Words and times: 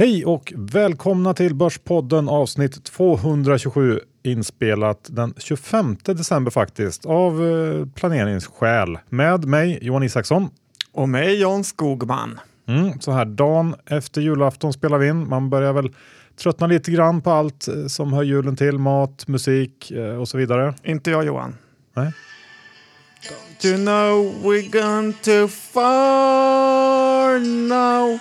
Hej 0.00 0.24
och 0.24 0.52
välkomna 0.56 1.34
till 1.34 1.54
Börspodden 1.54 2.28
avsnitt 2.28 2.84
227 2.84 4.00
inspelat 4.22 5.08
den 5.10 5.34
25 5.38 5.96
december 6.04 6.50
faktiskt 6.50 7.06
av 7.06 7.48
eh, 7.48 7.86
planeringsskäl 7.86 8.98
med 9.08 9.44
mig 9.44 9.78
Johan 9.82 10.02
Isaksson. 10.02 10.50
Och 10.92 11.08
mig 11.08 11.40
Jan 11.40 11.64
Skogman. 11.64 12.40
Mm, 12.68 13.00
så 13.00 13.12
här 13.12 13.24
dagen 13.24 13.74
efter 13.86 14.20
julafton 14.20 14.72
spelar 14.72 14.98
vi 14.98 15.08
in. 15.08 15.28
Man 15.28 15.50
börjar 15.50 15.72
väl 15.72 15.94
tröttna 16.36 16.66
lite 16.66 16.90
grann 16.90 17.20
på 17.22 17.30
allt 17.30 17.68
eh, 17.68 17.86
som 17.86 18.12
hör 18.12 18.22
julen 18.22 18.56
till. 18.56 18.78
Mat, 18.78 19.28
musik 19.28 19.90
eh, 19.90 20.20
och 20.20 20.28
så 20.28 20.38
vidare. 20.38 20.74
Inte 20.82 21.10
jag 21.10 21.24
Johan. 21.24 21.56
Nej. 21.94 22.12
Don't 23.22 23.66
you 23.66 23.76
know 23.76 24.34
we're 24.42 24.70
gone 24.70 25.12
too 25.12 25.48
far 25.48 27.38
now 27.68 28.20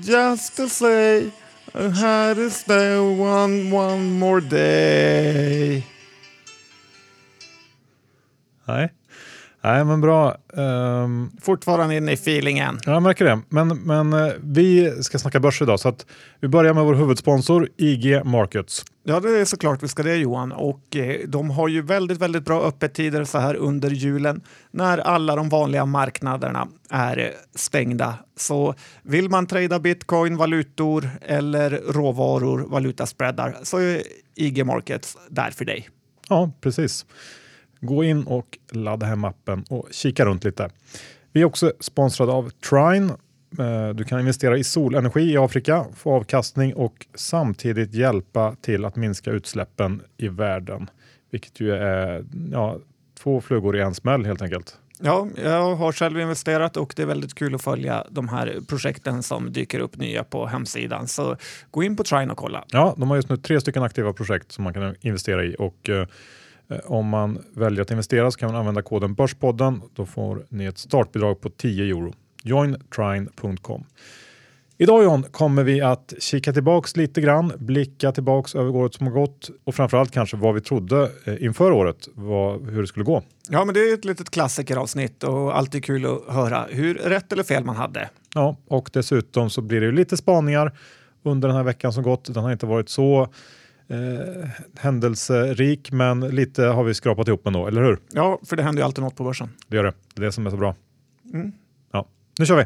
just 0.00 0.56
to 0.56 0.68
say 0.68 1.30
I 1.74 1.88
had 1.88 2.34
to 2.36 2.50
stay 2.50 2.98
one, 2.98 3.70
one 3.70 4.18
more 4.18 4.40
day. 4.40 5.84
Nej. 8.66 8.97
Nej, 9.62 9.84
men 9.84 10.00
bra. 10.00 10.36
Um, 10.52 11.30
Fortfarande 11.40 11.96
inne 11.96 12.12
i 12.12 12.14
feelingen. 12.14 12.78
jag 12.84 13.02
märker 13.02 13.24
det. 13.24 13.40
Men, 13.48 13.68
men 13.68 14.12
eh, 14.12 14.32
vi 14.42 14.92
ska 15.02 15.18
snacka 15.18 15.40
börs 15.40 15.62
idag 15.62 15.80
så 15.80 15.88
att 15.88 16.06
vi 16.40 16.48
börjar 16.48 16.74
med 16.74 16.84
vår 16.84 16.94
huvudsponsor 16.94 17.68
IG 17.76 18.24
Markets. 18.24 18.84
Ja, 19.04 19.20
det 19.20 19.40
är 19.40 19.44
såklart 19.44 19.82
vi 19.82 19.88
ska 19.88 20.02
det 20.02 20.16
Johan. 20.16 20.52
Och 20.52 20.96
eh, 20.96 21.28
de 21.28 21.50
har 21.50 21.68
ju 21.68 21.82
väldigt, 21.82 22.18
väldigt 22.18 22.44
bra 22.44 22.62
öppettider 22.62 23.24
så 23.24 23.38
här 23.38 23.54
under 23.54 23.90
julen 23.90 24.40
när 24.70 24.98
alla 24.98 25.36
de 25.36 25.48
vanliga 25.48 25.86
marknaderna 25.86 26.68
är 26.90 27.18
eh, 27.18 27.26
stängda. 27.54 28.14
Så 28.36 28.74
vill 29.02 29.28
man 29.28 29.46
trada 29.46 29.78
bitcoin, 29.78 30.36
valutor 30.36 31.10
eller 31.22 31.70
råvaror, 31.70 32.58
valutaspreadar 32.58 33.56
så 33.62 33.78
är 33.78 34.02
IG 34.34 34.66
Markets 34.66 35.16
där 35.28 35.50
för 35.50 35.64
dig. 35.64 35.88
Ja, 36.28 36.50
precis. 36.60 37.06
Gå 37.80 38.04
in 38.04 38.22
och 38.24 38.58
ladda 38.72 39.06
hem 39.06 39.24
appen 39.24 39.64
och 39.70 39.88
kika 39.90 40.24
runt 40.24 40.44
lite. 40.44 40.70
Vi 41.32 41.40
är 41.40 41.44
också 41.44 41.72
sponsrade 41.80 42.32
av 42.32 42.50
Trine. 42.50 43.12
Eh, 43.58 43.94
Du 43.94 44.04
kan 44.04 44.20
investera 44.20 44.56
i 44.58 44.64
solenergi 44.64 45.32
i 45.32 45.36
Afrika, 45.36 45.86
få 45.96 46.12
avkastning 46.14 46.74
och 46.74 47.06
samtidigt 47.14 47.94
hjälpa 47.94 48.56
till 48.60 48.84
att 48.84 48.96
minska 48.96 49.30
utsläppen 49.30 50.02
i 50.16 50.28
världen. 50.28 50.90
Vilket 51.30 51.60
ju 51.60 51.72
är 51.72 52.24
ja, 52.52 52.78
två 53.22 53.40
flugor 53.40 53.76
i 53.76 53.80
en 53.80 53.94
smäll 53.94 54.24
helt 54.26 54.42
enkelt. 54.42 54.76
Ja, 55.00 55.28
jag 55.44 55.74
har 55.74 55.92
själv 55.92 56.20
investerat 56.20 56.76
och 56.76 56.92
det 56.96 57.02
är 57.02 57.06
väldigt 57.06 57.34
kul 57.34 57.54
att 57.54 57.62
följa 57.62 58.04
de 58.10 58.28
här 58.28 58.60
projekten 58.68 59.22
som 59.22 59.52
dyker 59.52 59.80
upp 59.80 59.96
nya 59.96 60.24
på 60.24 60.46
hemsidan. 60.46 61.08
Så 61.08 61.36
gå 61.70 61.82
in 61.82 61.96
på 61.96 62.04
Trine 62.04 62.32
och 62.32 62.38
kolla. 62.38 62.64
Ja, 62.68 62.94
de 62.98 63.10
har 63.10 63.16
just 63.16 63.28
nu 63.28 63.36
tre 63.36 63.60
stycken 63.60 63.82
aktiva 63.82 64.12
projekt 64.12 64.52
som 64.52 64.64
man 64.64 64.74
kan 64.74 64.94
investera 65.00 65.44
i 65.44 65.56
och 65.58 65.88
eh, 65.88 66.06
om 66.84 67.08
man 67.08 67.38
väljer 67.54 67.82
att 67.82 67.90
investera 67.90 68.30
så 68.30 68.38
kan 68.38 68.52
man 68.52 68.60
använda 68.60 68.82
koden 68.82 69.14
Börspodden. 69.14 69.82
Då 69.94 70.06
får 70.06 70.46
ni 70.48 70.64
ett 70.64 70.78
startbidrag 70.78 71.40
på 71.40 71.50
10 71.50 71.84
euro. 71.84 72.12
Jointrine.com. 72.42 73.84
Idag 74.80 75.04
John 75.04 75.22
kommer 75.22 75.64
vi 75.64 75.80
att 75.80 76.14
kika 76.18 76.52
tillbaks 76.52 76.96
lite 76.96 77.20
grann, 77.20 77.52
blicka 77.58 78.12
tillbaks 78.12 78.54
över 78.54 78.76
året 78.76 78.94
som 78.94 79.06
har 79.06 79.14
gått 79.14 79.50
och 79.64 79.74
framförallt 79.74 80.10
kanske 80.10 80.36
vad 80.36 80.54
vi 80.54 80.60
trodde 80.60 81.10
eh, 81.24 81.44
inför 81.44 81.72
året, 81.72 82.08
vad, 82.14 82.68
hur 82.68 82.80
det 82.80 82.86
skulle 82.86 83.04
gå. 83.04 83.22
Ja, 83.48 83.64
men 83.64 83.74
det 83.74 83.80
är 83.80 83.94
ett 83.94 84.04
litet 84.04 84.30
klassikeravsnitt 84.30 85.24
och 85.24 85.58
alltid 85.58 85.84
kul 85.84 86.06
att 86.06 86.34
höra 86.34 86.66
hur 86.70 86.94
rätt 86.94 87.32
eller 87.32 87.42
fel 87.42 87.64
man 87.64 87.76
hade. 87.76 88.08
Ja, 88.34 88.56
och 88.68 88.90
dessutom 88.92 89.50
så 89.50 89.62
blir 89.62 89.80
det 89.80 89.86
ju 89.86 89.92
lite 89.92 90.16
spaningar 90.16 90.72
under 91.22 91.48
den 91.48 91.56
här 91.56 91.64
veckan 91.64 91.92
som 91.92 92.02
gått. 92.02 92.34
Den 92.34 92.42
har 92.42 92.52
inte 92.52 92.66
varit 92.66 92.88
så 92.88 93.32
eh, 93.88 94.48
händelserik, 94.78 95.92
men 95.92 96.20
lite 96.20 96.62
har 96.62 96.84
vi 96.84 96.94
skrapat 96.94 97.28
ihop 97.28 97.46
ändå, 97.46 97.66
eller 97.66 97.82
hur? 97.82 97.98
Ja, 98.10 98.40
för 98.46 98.56
det 98.56 98.62
händer 98.62 98.82
ju 98.82 98.84
alltid 98.84 99.04
något 99.04 99.16
på 99.16 99.24
börsen. 99.24 99.48
Det 99.68 99.76
gör 99.76 99.84
det. 99.84 99.92
Det 100.14 100.22
är 100.22 100.26
det 100.26 100.32
som 100.32 100.46
är 100.46 100.50
så 100.50 100.56
bra. 100.56 100.74
Mm. 101.32 101.52
Ja, 101.92 102.08
nu 102.38 102.46
kör 102.46 102.56
vi! 102.56 102.64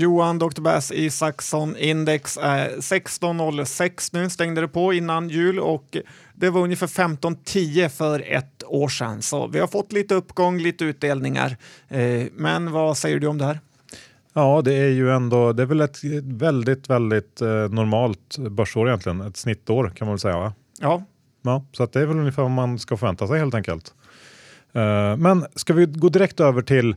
Johan 0.00 0.38
Dr. 0.38 0.60
Bass 0.60 0.92
Isaksson 0.92 1.76
index 1.76 2.38
är 2.42 2.68
16,06 2.68 4.10
nu, 4.12 4.30
stängde 4.30 4.60
det 4.60 4.68
på 4.68 4.92
innan 4.92 5.28
jul 5.28 5.58
och 5.58 5.96
det 6.34 6.50
var 6.50 6.60
ungefär 6.60 6.86
15,10 6.86 7.88
för 7.88 8.24
ett 8.26 8.62
år 8.66 8.88
sedan. 8.88 9.22
Så 9.22 9.46
vi 9.46 9.58
har 9.58 9.66
fått 9.66 9.92
lite 9.92 10.14
uppgång, 10.14 10.58
lite 10.58 10.84
utdelningar. 10.84 11.56
Eh, 11.88 12.26
men 12.32 12.72
vad 12.72 12.96
säger 12.96 13.18
du 13.18 13.26
om 13.26 13.38
det 13.38 13.44
här? 13.44 13.60
Ja, 14.38 14.62
det 14.64 14.74
är 14.74 14.88
ju 14.88 15.10
ändå, 15.10 15.52
det 15.52 15.62
är 15.62 15.66
väl 15.66 15.80
ett 15.80 16.04
väldigt, 16.22 16.90
väldigt 16.90 17.40
eh, 17.40 17.48
normalt 17.48 18.38
börsår 18.50 18.88
egentligen. 18.88 19.20
Ett 19.20 19.36
snittår 19.36 19.92
kan 19.96 20.06
man 20.06 20.14
väl 20.14 20.20
säga. 20.20 20.38
Va? 20.38 20.52
Ja, 20.80 21.02
Ja, 21.42 21.64
så 21.72 21.82
att 21.82 21.92
det 21.92 22.00
är 22.00 22.06
väl 22.06 22.18
ungefär 22.18 22.42
vad 22.42 22.50
man 22.50 22.78
ska 22.78 22.96
förvänta 22.96 23.26
sig 23.26 23.38
helt 23.38 23.54
enkelt. 23.54 23.94
Eh, 24.72 25.16
men 25.16 25.46
ska 25.54 25.72
vi 25.72 25.86
gå 25.86 26.08
direkt 26.08 26.40
över 26.40 26.62
till, 26.62 26.96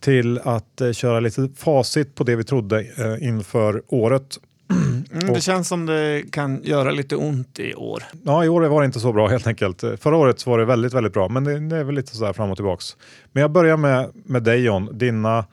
till 0.00 0.38
att 0.38 0.80
eh, 0.80 0.92
köra 0.92 1.20
lite 1.20 1.48
facit 1.56 2.14
på 2.14 2.24
det 2.24 2.36
vi 2.36 2.44
trodde 2.44 2.80
eh, 2.80 3.28
inför 3.28 3.82
året. 3.88 4.38
mm, 4.70 5.34
det 5.34 5.40
känns 5.40 5.68
som 5.68 5.86
det 5.86 6.24
kan 6.32 6.60
göra 6.64 6.90
lite 6.90 7.16
ont 7.16 7.58
i 7.58 7.74
år. 7.74 8.02
Ja, 8.24 8.44
i 8.44 8.48
år 8.48 8.62
var 8.62 8.80
det 8.80 8.86
inte 8.86 9.00
så 9.00 9.12
bra 9.12 9.28
helt 9.28 9.46
enkelt. 9.46 9.80
Förra 9.80 10.16
året 10.16 10.40
så 10.40 10.50
var 10.50 10.58
det 10.58 10.64
väldigt, 10.64 10.94
väldigt 10.94 11.12
bra, 11.12 11.28
men 11.28 11.44
det, 11.44 11.58
det 11.58 11.76
är 11.76 11.84
väl 11.84 11.94
lite 11.94 12.16
så 12.16 12.24
här 12.24 12.32
fram 12.32 12.50
och 12.50 12.56
tillbaks. 12.56 12.96
Men 13.32 13.40
jag 13.40 13.50
börjar 13.50 13.76
med, 13.76 14.10
med 14.14 14.42
dig 14.42 14.64
John, 14.64 14.98
dina, 14.98 15.44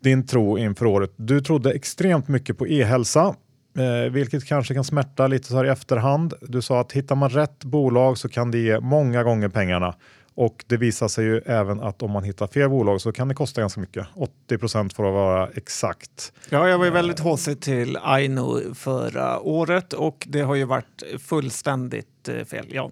din 0.00 0.26
tro 0.26 0.58
inför 0.58 0.86
året. 0.86 1.12
Du 1.16 1.40
trodde 1.40 1.72
extremt 1.72 2.28
mycket 2.28 2.58
på 2.58 2.66
e-hälsa, 2.66 3.34
eh, 3.78 4.12
vilket 4.12 4.44
kanske 4.44 4.74
kan 4.74 4.84
smärta 4.84 5.26
lite 5.26 5.48
så 5.48 5.56
här 5.56 5.64
i 5.64 5.68
efterhand. 5.68 6.34
Du 6.40 6.62
sa 6.62 6.80
att 6.80 6.92
hittar 6.92 7.14
man 7.16 7.30
rätt 7.30 7.64
bolag 7.64 8.18
så 8.18 8.28
kan 8.28 8.50
det 8.50 8.58
ge 8.58 8.80
många 8.80 9.22
gånger 9.22 9.48
pengarna. 9.48 9.94
Och 10.34 10.64
det 10.66 10.76
visar 10.76 11.08
sig 11.08 11.24
ju 11.24 11.38
även 11.46 11.80
att 11.80 12.02
om 12.02 12.10
man 12.10 12.24
hittar 12.24 12.46
fel 12.46 12.68
bolag 12.68 13.00
så 13.00 13.12
kan 13.12 13.28
det 13.28 13.34
kosta 13.34 13.60
ganska 13.60 13.80
mycket. 13.80 14.06
80 14.14 14.58
procent 14.58 14.92
för 14.92 15.04
att 15.04 15.12
vara 15.12 15.48
exakt. 15.54 16.32
Ja, 16.50 16.68
jag 16.68 16.78
var 16.78 16.84
ju 16.84 16.90
väldigt 16.90 17.18
håsig 17.18 17.60
till 17.60 17.98
Aino 18.02 18.74
förra 18.74 19.40
året 19.40 19.92
och 19.92 20.26
det 20.28 20.40
har 20.40 20.54
ju 20.54 20.64
varit 20.64 21.02
fullständigt 21.18 22.28
eh, 22.28 22.44
fel. 22.44 22.66
Ja, 22.70 22.90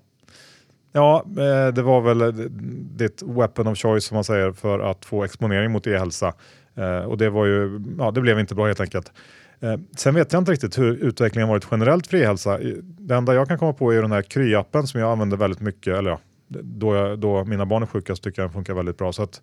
Ja, 0.96 1.24
eh, 1.26 1.74
det 1.74 1.82
var 1.82 2.00
väl 2.00 2.48
ditt 2.96 3.22
weapon 3.22 3.66
of 3.66 3.78
choice 3.78 4.04
som 4.04 4.14
man 4.14 4.24
säger 4.24 4.52
för 4.52 4.78
att 4.80 5.04
få 5.04 5.24
exponering 5.24 5.72
mot 5.72 5.86
e-hälsa. 5.86 6.34
Eh, 6.76 6.98
Och 6.98 7.18
det, 7.18 7.30
var 7.30 7.46
ju, 7.46 7.80
ja, 7.98 8.10
det 8.10 8.20
blev 8.20 8.38
inte 8.40 8.54
bra 8.54 8.66
helt 8.66 8.80
enkelt. 8.80 9.12
Eh, 9.60 9.76
Sen 9.96 10.14
vet 10.14 10.32
jag 10.32 10.40
inte 10.40 10.52
riktigt 10.52 10.78
hur 10.78 10.94
utvecklingen 10.94 11.48
varit 11.48 11.66
generellt 11.70 12.06
för 12.06 12.16
e-hälsa. 12.16 12.58
Det 12.82 13.14
enda 13.14 13.34
jag 13.34 13.48
kan 13.48 13.58
komma 13.58 13.72
på 13.72 13.92
är 13.94 14.02
den 14.02 14.12
här 14.12 14.22
Kry-appen 14.22 14.86
som 14.86 15.00
jag 15.00 15.12
använder 15.12 15.36
väldigt 15.36 15.60
mycket. 15.60 15.96
Eller 15.96 16.10
ja, 16.10 16.20
då, 16.48 16.94
jag, 16.94 17.18
då 17.18 17.44
mina 17.44 17.66
barn 17.66 17.82
är 17.82 17.86
sjuka 17.86 18.16
så 18.16 18.22
tycker 18.22 18.42
jag 18.42 18.48
den 18.48 18.52
funkar 18.54 18.74
väldigt 18.74 18.98
bra. 18.98 19.12
Så 19.12 19.22
att, 19.22 19.42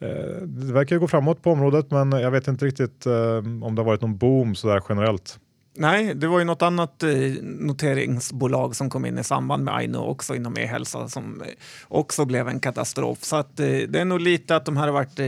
eh, 0.00 0.42
det 0.42 0.72
verkar 0.72 0.96
ju 0.96 1.00
gå 1.00 1.08
framåt 1.08 1.42
på 1.42 1.50
området 1.52 1.90
men 1.90 2.12
jag 2.12 2.30
vet 2.30 2.48
inte 2.48 2.64
riktigt 2.64 3.06
eh, 3.06 3.36
om 3.36 3.74
det 3.74 3.80
har 3.82 3.84
varit 3.84 4.00
någon 4.00 4.16
boom 4.16 4.54
sådär 4.54 4.82
generellt. 4.88 5.38
Nej, 5.74 6.14
det 6.14 6.26
var 6.26 6.38
ju 6.38 6.44
något 6.44 6.62
annat 6.62 7.02
eh, 7.02 7.10
noteringsbolag 7.42 8.76
som 8.76 8.90
kom 8.90 9.06
in 9.06 9.18
i 9.18 9.24
samband 9.24 9.64
med 9.64 9.74
Aino 9.74 9.98
också 9.98 10.34
inom 10.34 10.58
e-hälsa 10.58 11.08
som 11.08 11.42
eh, 11.42 11.48
också 11.88 12.24
blev 12.24 12.48
en 12.48 12.60
katastrof. 12.60 13.18
Så 13.22 13.36
att, 13.36 13.60
eh, 13.60 13.66
det 13.66 14.00
är 14.00 14.04
nog 14.04 14.20
lite 14.20 14.56
att 14.56 14.64
de 14.64 14.76
här 14.76 14.86
har 14.86 14.92
varit 14.92 15.18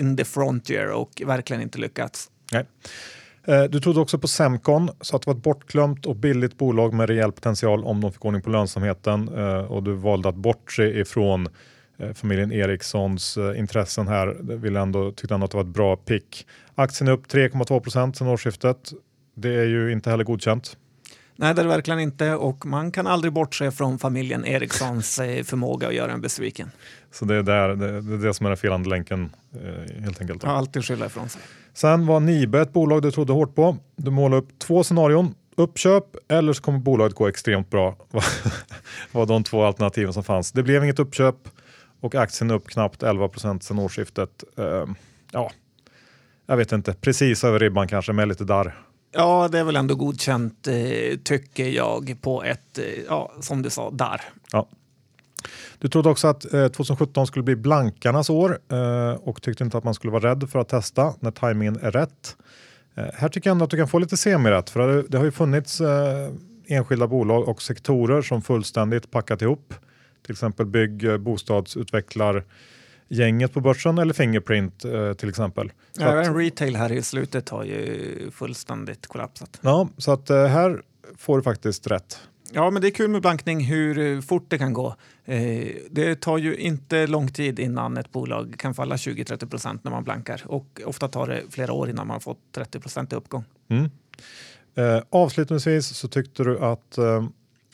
in 0.00 0.16
the 0.16 0.24
frontier 0.24 0.90
och 0.90 1.22
verkligen 1.26 1.62
inte 1.62 1.78
lyckats. 1.78 2.30
Nej. 2.52 2.66
Du 3.70 3.80
trodde 3.80 4.00
också 4.00 4.18
på 4.18 4.28
Semcon, 4.28 4.90
så 5.00 5.16
att 5.16 5.22
det 5.22 5.30
var 5.30 5.34
ett 5.34 5.42
bortglömt 5.42 6.06
och 6.06 6.16
billigt 6.16 6.58
bolag 6.58 6.94
med 6.94 7.08
rejäl 7.08 7.32
potential 7.32 7.84
om 7.84 8.00
de 8.00 8.12
fick 8.12 8.24
ordning 8.24 8.42
på 8.42 8.50
lönsamheten 8.50 9.28
och 9.68 9.82
du 9.82 9.94
valde 9.94 10.28
att 10.28 10.34
bortse 10.34 10.82
ifrån 10.82 11.48
familjen 12.14 12.52
Ericssons 12.52 13.38
intressen 13.56 14.08
här. 14.08 14.36
Vill 14.56 14.76
ändå, 14.76 15.12
tyckte 15.12 15.34
ändå 15.34 15.44
att 15.44 15.50
det 15.50 15.56
var 15.56 15.64
ett 15.64 15.70
bra 15.70 15.96
pick. 15.96 16.46
Aktien 16.74 17.08
är 17.08 17.12
upp 17.12 17.26
3,2 17.26 17.80
procent 17.80 18.16
sedan 18.16 18.28
årsskiftet. 18.28 18.92
Det 19.38 19.54
är 19.54 19.64
ju 19.64 19.92
inte 19.92 20.10
heller 20.10 20.24
godkänt. 20.24 20.76
Nej, 21.38 21.54
det 21.54 21.60
är 21.60 21.64
det 21.64 21.68
verkligen 21.68 22.00
inte 22.00 22.34
och 22.34 22.66
man 22.66 22.92
kan 22.92 23.06
aldrig 23.06 23.32
bortse 23.32 23.70
från 23.70 23.98
familjen 23.98 24.44
Ericssons 24.44 25.18
eh, 25.18 25.44
förmåga 25.44 25.88
att 25.88 25.94
göra 25.94 26.12
en 26.12 26.20
besviken. 26.20 26.70
Så 27.10 27.24
det 27.24 27.34
är, 27.34 27.42
där, 27.42 27.68
det, 27.68 27.86
är 27.86 28.26
det 28.26 28.34
som 28.34 28.46
är 28.46 28.50
den 28.50 28.56
felande 28.56 28.88
länken 28.88 29.30
eh, 29.54 30.02
helt 30.02 30.20
enkelt. 30.20 30.42
Har 30.42 30.54
alltid 30.54 30.84
skylla 30.84 31.06
ifrån 31.06 31.28
sig. 31.28 31.42
Sen 31.74 32.06
var 32.06 32.20
Nibe 32.20 32.60
ett 32.60 32.72
bolag 32.72 33.02
du 33.02 33.10
trodde 33.10 33.32
hårt 33.32 33.54
på. 33.54 33.76
Du 33.96 34.10
målade 34.10 34.42
upp 34.42 34.58
två 34.58 34.84
scenarion. 34.84 35.34
Uppköp 35.56 36.04
eller 36.28 36.52
så 36.52 36.62
kommer 36.62 36.78
bolaget 36.78 37.14
gå 37.14 37.28
extremt 37.28 37.70
bra. 37.70 37.96
var 39.12 39.26
de 39.26 39.44
två 39.44 39.64
alternativen 39.64 40.12
som 40.12 40.24
fanns. 40.24 40.52
Det 40.52 40.62
blev 40.62 40.84
inget 40.84 40.98
uppköp 40.98 41.36
och 42.00 42.14
aktien 42.14 42.50
är 42.50 42.54
upp 42.54 42.66
knappt 42.68 43.02
11 43.02 43.28
procent 43.28 43.62
sedan 43.62 43.78
årsskiftet. 43.78 44.44
Ehm, 44.56 44.94
ja, 45.32 45.50
jag 46.46 46.56
vet 46.56 46.72
inte, 46.72 46.94
precis 46.94 47.44
över 47.44 47.58
ribban 47.58 47.88
kanske 47.88 48.12
med 48.12 48.28
lite 48.28 48.44
darr. 48.44 48.85
Ja, 49.16 49.48
det 49.52 49.58
är 49.58 49.64
väl 49.64 49.76
ändå 49.76 49.94
godkänt, 49.94 50.66
eh, 50.66 51.18
tycker 51.24 51.68
jag, 51.68 52.16
på 52.20 52.42
ett, 52.42 52.78
eh, 52.78 52.84
ja, 53.08 53.32
som 53.40 53.62
du 53.62 53.70
sa, 53.70 53.90
där. 53.90 54.20
Ja. 54.52 54.68
Du 55.78 55.88
trodde 55.88 56.08
också 56.08 56.28
att 56.28 56.52
eh, 56.54 56.68
2017 56.68 57.26
skulle 57.26 57.42
bli 57.42 57.56
blankarnas 57.56 58.30
år 58.30 58.58
och 59.28 59.42
tyckte 59.42 59.64
inte 59.64 59.78
att 59.78 59.84
man 59.84 59.94
skulle 59.94 60.10
vara 60.10 60.30
rädd 60.30 60.50
för 60.50 60.58
att 60.58 60.68
testa 60.68 61.14
när 61.20 61.30
tajmingen 61.30 61.78
är 61.82 61.90
rätt. 61.90 62.36
Här 63.14 63.28
tycker 63.28 63.50
jag 63.50 63.54
ändå 63.54 63.64
att 63.64 63.70
du 63.70 63.76
kan 63.76 63.88
få 63.88 63.98
lite 63.98 64.16
semirätt 64.16 64.70
för 64.70 65.04
det, 65.08 65.18
har 65.18 65.24
ju 65.24 65.30
funnits 65.30 65.82
enskilda 66.66 67.06
bolag 67.06 67.48
och 67.48 67.62
sektorer 67.62 68.22
som 68.22 68.42
fullständigt 68.42 69.10
packat 69.10 69.42
ihop. 69.42 69.74
Till 70.22 70.32
exempel 70.32 70.66
bygg, 70.66 71.04
eh, 71.04 71.18
bostadsutvecklar 71.18 72.44
gänget 73.08 73.52
på 73.52 73.60
börsen 73.60 73.98
eller 73.98 74.14
Fingerprint 74.14 74.84
eh, 74.84 75.12
till 75.12 75.28
exempel. 75.28 75.72
Så 75.92 76.02
Även 76.02 76.30
att, 76.30 76.36
retail 76.36 76.76
här 76.76 76.92
i 76.92 77.02
slutet 77.02 77.48
har 77.48 77.64
ju 77.64 78.30
fullständigt 78.30 79.06
kollapsat. 79.06 79.58
Ja, 79.60 79.88
så 79.98 80.12
att 80.12 80.30
eh, 80.30 80.46
här 80.46 80.82
får 81.16 81.36
du 81.36 81.42
faktiskt 81.42 81.86
rätt. 81.86 82.20
Ja, 82.52 82.70
men 82.70 82.82
det 82.82 82.88
är 82.88 82.90
kul 82.90 83.10
med 83.10 83.20
blankning 83.20 83.64
hur 83.64 83.98
eh, 83.98 84.20
fort 84.20 84.44
det 84.48 84.58
kan 84.58 84.72
gå. 84.72 84.94
Eh, 85.24 85.68
det 85.90 86.20
tar 86.20 86.38
ju 86.38 86.56
inte 86.56 87.06
lång 87.06 87.28
tid 87.28 87.58
innan 87.58 87.96
ett 87.96 88.12
bolag 88.12 88.54
kan 88.58 88.74
falla 88.74 88.96
20-30 88.96 89.46
procent 89.46 89.84
när 89.84 89.90
man 89.90 90.04
blankar 90.04 90.42
och 90.46 90.80
ofta 90.84 91.08
tar 91.08 91.26
det 91.26 91.42
flera 91.50 91.72
år 91.72 91.90
innan 91.90 92.06
man 92.06 92.20
fått 92.20 92.38
30 92.52 92.80
procent 92.80 93.12
i 93.12 93.16
uppgång. 93.16 93.44
Mm. 93.68 93.90
Eh, 94.74 95.02
avslutningsvis 95.10 95.86
så 95.86 96.08
tyckte 96.08 96.44
du 96.44 96.58
att 96.58 96.98
eh, 96.98 97.24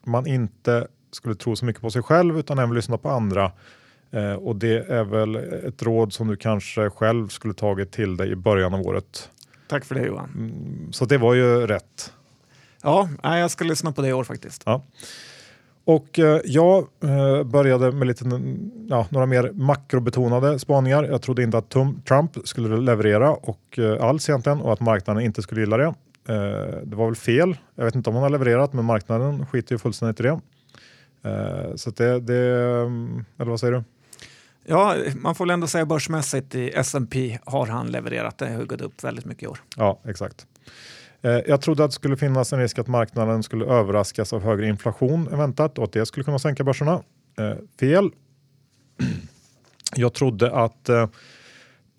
man 0.05 0.27
inte 0.27 0.87
skulle 1.11 1.35
tro 1.35 1.57
så 1.57 1.65
mycket 1.65 1.83
på 1.83 1.91
sig 1.91 2.03
själv 2.03 2.39
utan 2.39 2.59
även 2.59 2.75
lyssna 2.75 2.99
på 2.99 3.11
andra. 3.11 3.53
Eh, 4.13 4.33
och 4.33 4.57
det 4.57 4.91
är 4.91 5.05
väl 5.05 5.37
ett 5.37 5.83
råd 5.83 6.13
som 6.13 6.29
du 6.29 6.37
kanske 6.37 6.91
själv 6.91 7.29
skulle 7.29 7.55
tagit 7.55 7.93
till 7.93 8.17
dig 8.17 8.31
i 8.31 8.37
början 8.37 8.75
av 8.75 8.81
året. 8.81 9.31
Tack 9.69 9.85
för 9.85 9.95
det 9.95 10.07
Johan. 10.07 10.31
Mm, 10.35 10.93
så 10.93 11.05
det 11.05 11.19
var 11.19 11.35
ju 11.35 11.67
rätt. 11.67 12.13
Ja, 12.83 13.09
jag 13.23 13.51
ska 13.51 13.65
lyssna 13.65 13.93
på 13.93 14.03
det 14.03 14.09
i 14.09 14.13
år 14.13 14.25
faktiskt. 14.25 14.63
Ja. 14.67 14.83
Och 15.85 16.19
eh, 16.19 16.41
jag 16.45 16.87
eh, 17.05 17.43
började 17.43 17.93
med 17.93 18.07
lite, 18.07 18.25
ja, 18.89 19.07
några 19.11 19.27
mer 19.27 19.51
makrobetonade 19.53 20.59
spaningar. 20.59 21.05
Jag 21.05 21.23
trodde 21.23 21.43
inte 21.43 21.59
att 21.59 21.71
Trump 22.05 22.39
skulle 22.45 22.77
leverera 22.77 23.31
och, 23.31 23.79
eh, 23.79 24.05
alls 24.05 24.29
egentligen 24.29 24.61
och 24.61 24.73
att 24.73 24.81
marknaden 24.81 25.23
inte 25.23 25.43
skulle 25.43 25.61
gilla 25.61 25.77
det. 25.77 25.95
Det 26.85 26.97
var 26.97 27.07
väl 27.07 27.15
fel. 27.15 27.57
Jag 27.75 27.85
vet 27.85 27.95
inte 27.95 28.11
om 28.11 28.17
han 28.17 28.23
har 28.23 28.31
levererat 28.31 28.73
men 28.73 28.85
marknaden 28.85 29.47
skiter 29.47 29.75
ju 29.75 29.79
fullständigt 29.79 30.21
i 30.21 30.23
det. 30.23 30.41
Så 31.77 31.91
det, 31.91 32.21
det, 32.21 32.35
eller 33.39 33.51
vad 33.51 33.61
säger 33.61 33.73
du? 33.73 33.85
Ja, 34.65 34.97
man 35.17 35.35
får 35.35 35.45
väl 35.45 35.51
ändå 35.51 35.67
säga 35.67 35.87
börsmässigt 35.87 36.55
i 36.55 36.71
S&P 36.75 37.39
har 37.45 37.67
han 37.67 37.87
levererat. 37.87 38.39
Det 38.39 38.51
har 38.51 38.65
gått 38.65 38.81
upp 38.81 39.05
väldigt 39.05 39.25
mycket 39.25 39.43
i 39.43 39.47
år. 39.47 39.59
Ja, 39.77 40.01
exakt. 40.05 40.47
Eh, 41.23 41.31
jag 41.31 41.61
trodde 41.61 41.85
att 41.85 41.91
det 41.91 41.95
skulle 41.95 42.17
finnas 42.17 42.53
en 42.53 42.59
risk 42.59 42.79
att 42.79 42.89
marknaden 42.89 43.43
skulle 43.43 43.65
överraskas 43.65 44.33
av 44.33 44.43
högre 44.43 44.69
inflation 44.69 45.29
än 45.33 45.39
väntat 45.39 45.79
och 45.79 45.85
att 45.85 45.93
det 45.93 46.07
skulle 46.07 46.25
kunna 46.25 46.39
sänka 46.39 46.65
börserna. 46.65 47.03
Eh, 47.39 47.57
fel. 47.81 48.11
Jag 49.97 50.15
trodde 50.15 50.53
att 50.53 50.89
eh, 50.89 51.09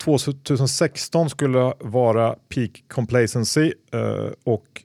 2016 0.04 1.30
skulle 1.30 1.74
vara 1.80 2.36
peak 2.48 2.84
complacency 2.88 3.72
eh, 3.92 4.30
och 4.44 4.82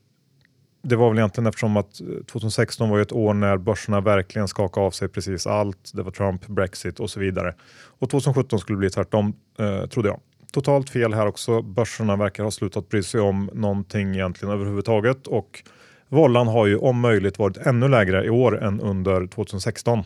det 0.82 0.96
var 0.96 1.10
väl 1.10 1.18
egentligen 1.18 1.48
eftersom 1.48 1.78
att 1.78 2.02
eh, 2.02 2.08
2016 2.32 2.90
var 2.90 3.00
ett 3.00 3.12
år 3.12 3.34
när 3.34 3.58
börserna 3.58 4.02
verkligen 4.02 4.48
skakade 4.48 4.86
av 4.86 4.92
sig 4.92 5.08
precis 5.08 5.48
allt. 5.48 5.92
Det 5.94 6.04
var 6.04 6.12
Trump, 6.12 6.48
Brexit 6.48 7.00
och 7.00 7.10
så 7.10 7.20
vidare. 7.20 7.56
Och 8.00 8.10
2017 8.10 8.60
skulle 8.60 8.78
bli 8.78 8.90
tvärtom, 8.90 9.34
eh, 9.60 9.86
trodde 9.86 10.10
jag. 10.10 10.20
Totalt 10.52 10.90
fel 10.90 11.14
här 11.14 11.28
också. 11.28 11.62
Börserna 11.62 12.16
verkar 12.16 12.44
ha 12.44 12.52
slutat 12.52 12.90
bry 12.90 13.04
sig 13.04 13.22
om 13.22 13.50
någonting 13.54 14.16
egentligen 14.16 14.54
överhuvudtaget 14.54 15.28
och 15.28 15.64
vållan 16.08 16.48
har 16.48 16.66
ju 16.66 16.78
om 16.78 17.00
möjligt 17.00 17.40
varit 17.40 17.58
ännu 17.58 17.88
lägre 17.88 18.26
i 18.26 18.30
år 18.30 18.64
än 18.64 18.82
under 18.82 19.28
2016. 19.28 20.04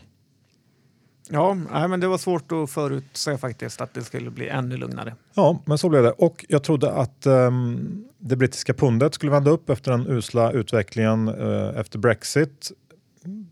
Ja, 1.30 1.54
nej, 1.54 1.88
men 1.88 2.00
det 2.00 2.08
var 2.08 2.18
svårt 2.18 2.52
att 2.52 2.70
förutse 2.70 3.38
faktiskt 3.38 3.80
att 3.80 3.94
det 3.94 4.02
skulle 4.02 4.30
bli 4.30 4.48
ännu 4.48 4.76
lugnare. 4.76 5.14
Ja, 5.34 5.62
men 5.64 5.78
så 5.78 5.88
blev 5.88 6.02
det. 6.02 6.10
Och 6.10 6.44
jag 6.48 6.62
trodde 6.62 6.92
att 6.92 7.26
um, 7.26 8.04
det 8.18 8.36
brittiska 8.36 8.74
pundet 8.74 9.14
skulle 9.14 9.32
vända 9.32 9.50
upp 9.50 9.70
efter 9.70 9.90
den 9.90 10.06
usla 10.06 10.52
utvecklingen 10.52 11.28
uh, 11.28 11.78
efter 11.78 11.98
Brexit. 11.98 12.72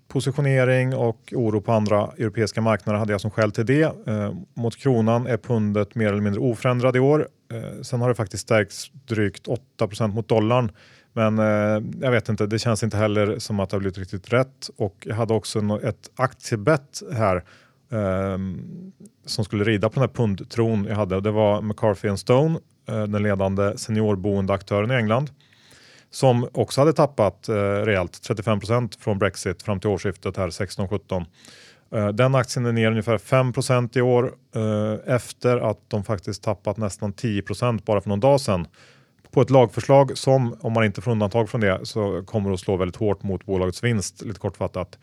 Positionering 0.08 0.94
och 0.94 1.32
oro 1.36 1.60
på 1.60 1.72
andra 1.72 2.10
europeiska 2.18 2.60
marknader 2.60 2.98
hade 2.98 3.12
jag 3.12 3.20
som 3.20 3.30
skäl 3.30 3.52
till 3.52 3.66
det. 3.66 4.08
Uh, 4.08 4.34
mot 4.54 4.76
kronan 4.76 5.26
är 5.26 5.36
pundet 5.36 5.94
mer 5.94 6.08
eller 6.08 6.20
mindre 6.20 6.40
oförändrad 6.40 6.96
i 6.96 7.00
år. 7.00 7.28
Uh, 7.52 7.82
sen 7.82 8.00
har 8.00 8.08
det 8.08 8.14
faktiskt 8.14 8.42
stärkts 8.42 8.90
drygt 9.06 9.48
8% 9.80 10.08
mot 10.14 10.28
dollarn. 10.28 10.72
Men 11.12 11.38
eh, 11.38 11.82
jag 12.00 12.10
vet 12.10 12.28
inte, 12.28 12.46
det 12.46 12.58
känns 12.58 12.82
inte 12.82 12.96
heller 12.96 13.38
som 13.38 13.60
att 13.60 13.70
det 13.70 13.76
har 13.76 13.80
blivit 13.80 13.98
riktigt 13.98 14.32
rätt. 14.32 14.70
Och 14.76 15.06
jag 15.06 15.14
hade 15.14 15.34
också 15.34 15.80
ett 15.82 16.10
aktiebett 16.16 17.02
här 17.12 17.36
eh, 17.92 18.38
som 19.26 19.44
skulle 19.44 19.64
rida 19.64 19.88
på 19.88 19.94
den 19.94 20.08
här 20.08 20.14
pundtron 20.14 20.86
jag 20.88 20.96
hade. 20.96 21.20
Det 21.20 21.30
var 21.30 21.62
McCarthy 21.62 22.16
Stone, 22.16 22.58
eh, 22.88 23.02
den 23.02 23.22
ledande 23.22 23.78
seniorboendeaktören 23.78 24.90
i 24.90 24.94
England 24.94 25.30
som 26.12 26.48
också 26.52 26.80
hade 26.80 26.92
tappat 26.92 27.48
eh, 27.48 27.54
rejält, 27.54 28.22
35 28.22 28.60
procent 28.60 28.96
från 28.96 29.18
Brexit 29.18 29.62
fram 29.62 29.80
till 29.80 29.90
årsskiftet 29.90 30.36
här 30.36 30.48
16-17. 30.48 31.24
Eh, 31.94 32.08
den 32.08 32.34
aktien 32.34 32.66
är 32.66 32.72
ner 32.72 32.90
ungefär 32.90 33.18
5 33.18 33.52
procent 33.52 33.96
i 33.96 34.00
år 34.00 34.34
eh, 34.54 35.14
efter 35.14 35.58
att 35.70 35.78
de 35.88 36.04
faktiskt 36.04 36.42
tappat 36.42 36.76
nästan 36.76 37.12
10 37.12 37.42
procent 37.42 37.84
bara 37.84 38.00
för 38.00 38.08
någon 38.08 38.20
dag 38.20 38.40
sedan 38.40 38.66
på 39.32 39.40
ett 39.40 39.50
lagförslag 39.50 40.18
som, 40.18 40.56
om 40.60 40.72
man 40.72 40.84
inte 40.84 41.00
får 41.00 41.10
undantag 41.10 41.48
från 41.48 41.60
det, 41.60 41.80
så 41.82 42.22
kommer 42.26 42.52
att 42.52 42.60
slå 42.60 42.76
väldigt 42.76 42.96
hårt 42.96 43.22
mot 43.22 43.46
bolagets 43.46 43.84
vinst, 43.84 44.22
lite 44.22 44.40
kortfattat. 44.40 44.98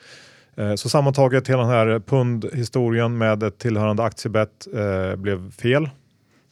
Eh, 0.56 0.76
så 0.76 0.90
sammantaget 0.90 1.50
hela 1.50 1.62
den 1.62 1.72
här 1.72 2.00
pundhistorien 2.00 3.18
med 3.18 3.44
ett 3.44 3.58
tillhörande 3.58 4.04
aktiebett 4.04 4.68
eh, 4.74 5.16
blev 5.16 5.52
fel. 5.52 5.90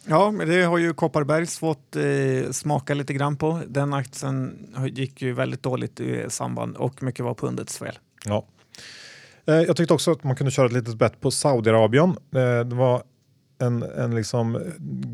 Ja, 0.10 0.32
men 0.32 0.50
det 0.50 0.64
har 0.64 0.78
ju 0.78 0.94
Kopparbergs 0.94 1.60
fått 1.60 1.96
eh, 1.96 2.52
smaka 2.52 2.94
lite 2.94 3.14
grann 3.14 3.38
på. 3.38 3.62
Den 3.68 3.94
aktien 3.94 4.68
gick 4.92 5.22
ju 5.22 5.34
väldigt 5.34 5.64
dåligt 5.64 6.00
i 6.00 6.26
samband 6.30 6.76
och 6.76 7.04
mycket 7.04 7.26
var 7.26 7.34
pundets 7.34 7.78
fel. 7.78 8.00
Ja. 8.26 8.46
Eh, 9.48 9.56
jag 9.56 9.76
tyckte 9.76 9.94
också 9.94 10.12
att 10.12 10.24
man 10.24 10.36
kunde 10.36 10.52
köra 10.52 10.66
ett 10.66 10.74
litet 10.74 10.96
bett 10.96 11.22
på 11.22 11.32
Saudiarabien. 11.32 12.10
Eh, 12.10 12.60
det 12.66 12.76
var 12.76 13.04
en, 13.59 13.83
en 13.83 14.15
liksom 14.15 14.62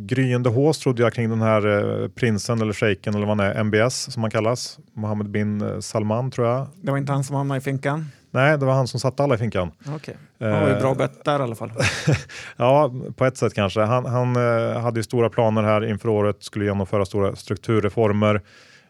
gryende 0.05 0.49
hås 0.49 0.79
trodde 0.79 1.03
jag 1.03 1.13
kring 1.13 1.29
den 1.29 1.41
här 1.41 1.67
eh, 2.01 2.07
prinsen 2.07 2.61
eller 2.61 2.73
shejken 2.73 3.15
eller 3.15 3.25
vad 3.25 3.37
han 3.37 3.47
är, 3.47 3.63
MBS 3.63 4.13
som 4.13 4.23
han 4.23 4.31
kallas. 4.31 4.79
Mohammed 4.93 5.29
bin 5.29 5.61
eh, 5.61 5.79
Salman 5.79 6.31
tror 6.31 6.47
jag. 6.47 6.67
Det 6.81 6.91
var 6.91 6.97
inte 6.97 7.11
han 7.11 7.23
som 7.23 7.35
hamnade 7.35 7.57
i 7.57 7.61
finkan? 7.61 8.11
Nej, 8.31 8.57
det 8.57 8.65
var 8.65 8.73
han 8.73 8.87
som 8.87 8.99
satte 8.99 9.23
alla 9.23 9.35
i 9.35 9.37
finkan. 9.37 9.71
Okej, 9.81 9.95
okay. 9.95 10.51
han 10.51 10.61
var 10.61 10.69
ju 10.69 10.79
bra 10.79 10.95
bett 10.95 11.23
där 11.25 11.39
i 11.39 11.43
alla 11.43 11.55
fall. 11.55 11.71
ja, 12.57 12.91
på 13.15 13.25
ett 13.25 13.37
sätt 13.37 13.53
kanske. 13.53 13.81
Han, 13.81 14.05
han 14.05 14.35
eh, 14.35 14.79
hade 14.81 14.99
ju 14.99 15.03
stora 15.03 15.29
planer 15.29 15.63
här 15.63 15.85
inför 15.85 16.09
året, 16.09 16.43
skulle 16.43 16.65
genomföra 16.65 17.05
stora 17.05 17.35
strukturreformer. 17.35 18.41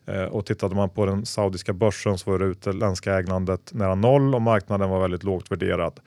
Eh, 0.06 0.24
och 0.24 0.46
tittade 0.46 0.76
man 0.76 0.90
på 0.90 1.06
den 1.06 1.26
saudiska 1.26 1.74
börsen 1.74 2.18
så 2.18 2.32
var 2.32 2.40
det 2.40 2.46
utländska 2.46 3.14
ägandet 3.14 3.74
nära 3.74 3.96
noll 3.96 4.36
och 4.36 4.42
marknaden 4.42 4.90
var 4.90 5.02
väldigt 5.02 5.24
lågt 5.24 5.52
värderad. 5.52 6.00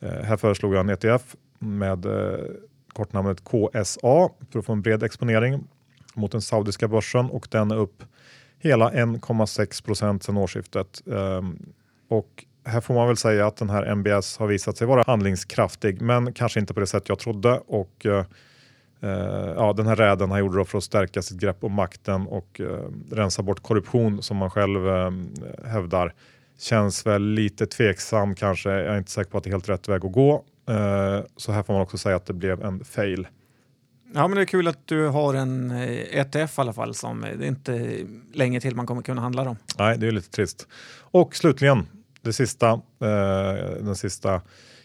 Eh, 0.00 0.10
här 0.10 0.36
föreslog 0.36 0.74
jag 0.74 0.80
en 0.80 0.88
ETF 0.88 1.36
med 1.58 2.06
eh, 2.06 2.38
kortnamnet 2.94 3.44
KSA 3.44 4.28
för 4.50 4.58
att 4.58 4.66
få 4.66 4.72
en 4.72 4.82
bred 4.82 5.02
exponering 5.02 5.64
mot 6.14 6.32
den 6.32 6.42
saudiska 6.42 6.88
börsen 6.88 7.30
och 7.30 7.48
den 7.50 7.70
är 7.70 7.76
upp 7.76 8.02
hela 8.58 8.90
1,6 8.90 9.84
procent 9.84 10.22
sedan 10.22 10.36
årsskiftet. 10.36 11.02
Ehm, 11.06 11.58
och 12.08 12.44
här 12.64 12.80
får 12.80 12.94
man 12.94 13.06
väl 13.06 13.16
säga 13.16 13.46
att 13.46 13.56
den 13.56 13.70
här 13.70 13.82
MBS 13.82 14.38
har 14.38 14.46
visat 14.46 14.76
sig 14.76 14.86
vara 14.86 15.04
handlingskraftig, 15.06 16.00
men 16.00 16.32
kanske 16.32 16.60
inte 16.60 16.74
på 16.74 16.80
det 16.80 16.86
sätt 16.86 17.08
jag 17.08 17.18
trodde. 17.18 17.60
Och 17.66 18.06
uh, 18.06 18.22
ja, 19.56 19.72
den 19.72 19.86
här 19.86 19.96
räden 19.96 20.30
han 20.30 20.40
gjorde 20.40 20.64
för 20.64 20.78
att 20.78 20.84
stärka 20.84 21.22
sitt 21.22 21.38
grepp 21.38 21.64
om 21.64 21.72
makten 21.72 22.26
och 22.26 22.60
uh, 22.60 22.78
rensa 23.10 23.42
bort 23.42 23.62
korruption 23.62 24.22
som 24.22 24.36
man 24.36 24.50
själv 24.50 24.86
uh, 24.86 25.10
hävdar 25.64 26.14
känns 26.58 27.06
väl 27.06 27.22
lite 27.22 27.66
tveksam 27.66 28.34
kanske. 28.34 28.70
Jag 28.70 28.94
är 28.94 28.98
inte 28.98 29.10
säker 29.10 29.30
på 29.30 29.38
att 29.38 29.44
det 29.44 29.50
är 29.50 29.52
helt 29.52 29.68
rätt 29.68 29.88
väg 29.88 30.04
att 30.04 30.12
gå. 30.12 30.44
Eh, 30.66 31.20
så 31.36 31.52
här 31.52 31.62
får 31.62 31.72
man 31.72 31.82
också 31.82 31.98
säga 31.98 32.16
att 32.16 32.26
det 32.26 32.32
blev 32.32 32.62
en 32.62 32.84
fail. 32.84 33.26
Ja, 34.14 34.28
men 34.28 34.36
det 34.36 34.42
är 34.42 34.46
kul 34.46 34.68
att 34.68 34.86
du 34.86 35.06
har 35.06 35.34
en 35.34 35.70
ETF 35.70 36.34
eh, 36.34 36.42
e 36.42 36.48
i 36.58 36.60
alla 36.60 36.72
fall 36.72 36.94
som 36.94 37.20
det 37.20 37.44
är 37.44 37.48
inte 37.48 37.98
länge 38.32 38.60
till 38.60 38.76
man 38.76 38.86
kommer 38.86 39.02
kunna 39.02 39.20
handla 39.20 39.44
dem. 39.44 39.56
Nej, 39.78 39.98
det 39.98 40.06
är 40.06 40.10
lite 40.10 40.30
trist. 40.30 40.68
Och 41.00 41.36
slutligen, 41.36 41.86
det 42.22 42.32
sista, 42.32 42.70
eh, 42.70 43.54
den 43.80 43.96
sista 43.96 44.40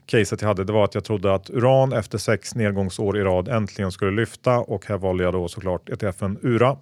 caset 0.06 0.42
jag 0.42 0.48
hade, 0.48 0.64
det 0.64 0.74
var 0.74 0.84
att 0.84 0.96
jag 0.96 1.04
trodde 1.04 1.34
att 1.34 1.50
uran 1.50 1.94
efter 1.94 2.18
sex 2.18 2.56
nedgångsår 2.56 3.18
i 3.18 3.22
rad 3.22 3.48
äntligen 3.48 3.92
skulle 3.92 4.12
lyfta 4.12 4.58
och 4.58 4.86
här 4.86 4.98
valde 4.98 5.24
jag 5.24 5.34
då 5.34 5.48
såklart 5.48 5.90
ETFen 5.90 6.38
URA 6.42 6.78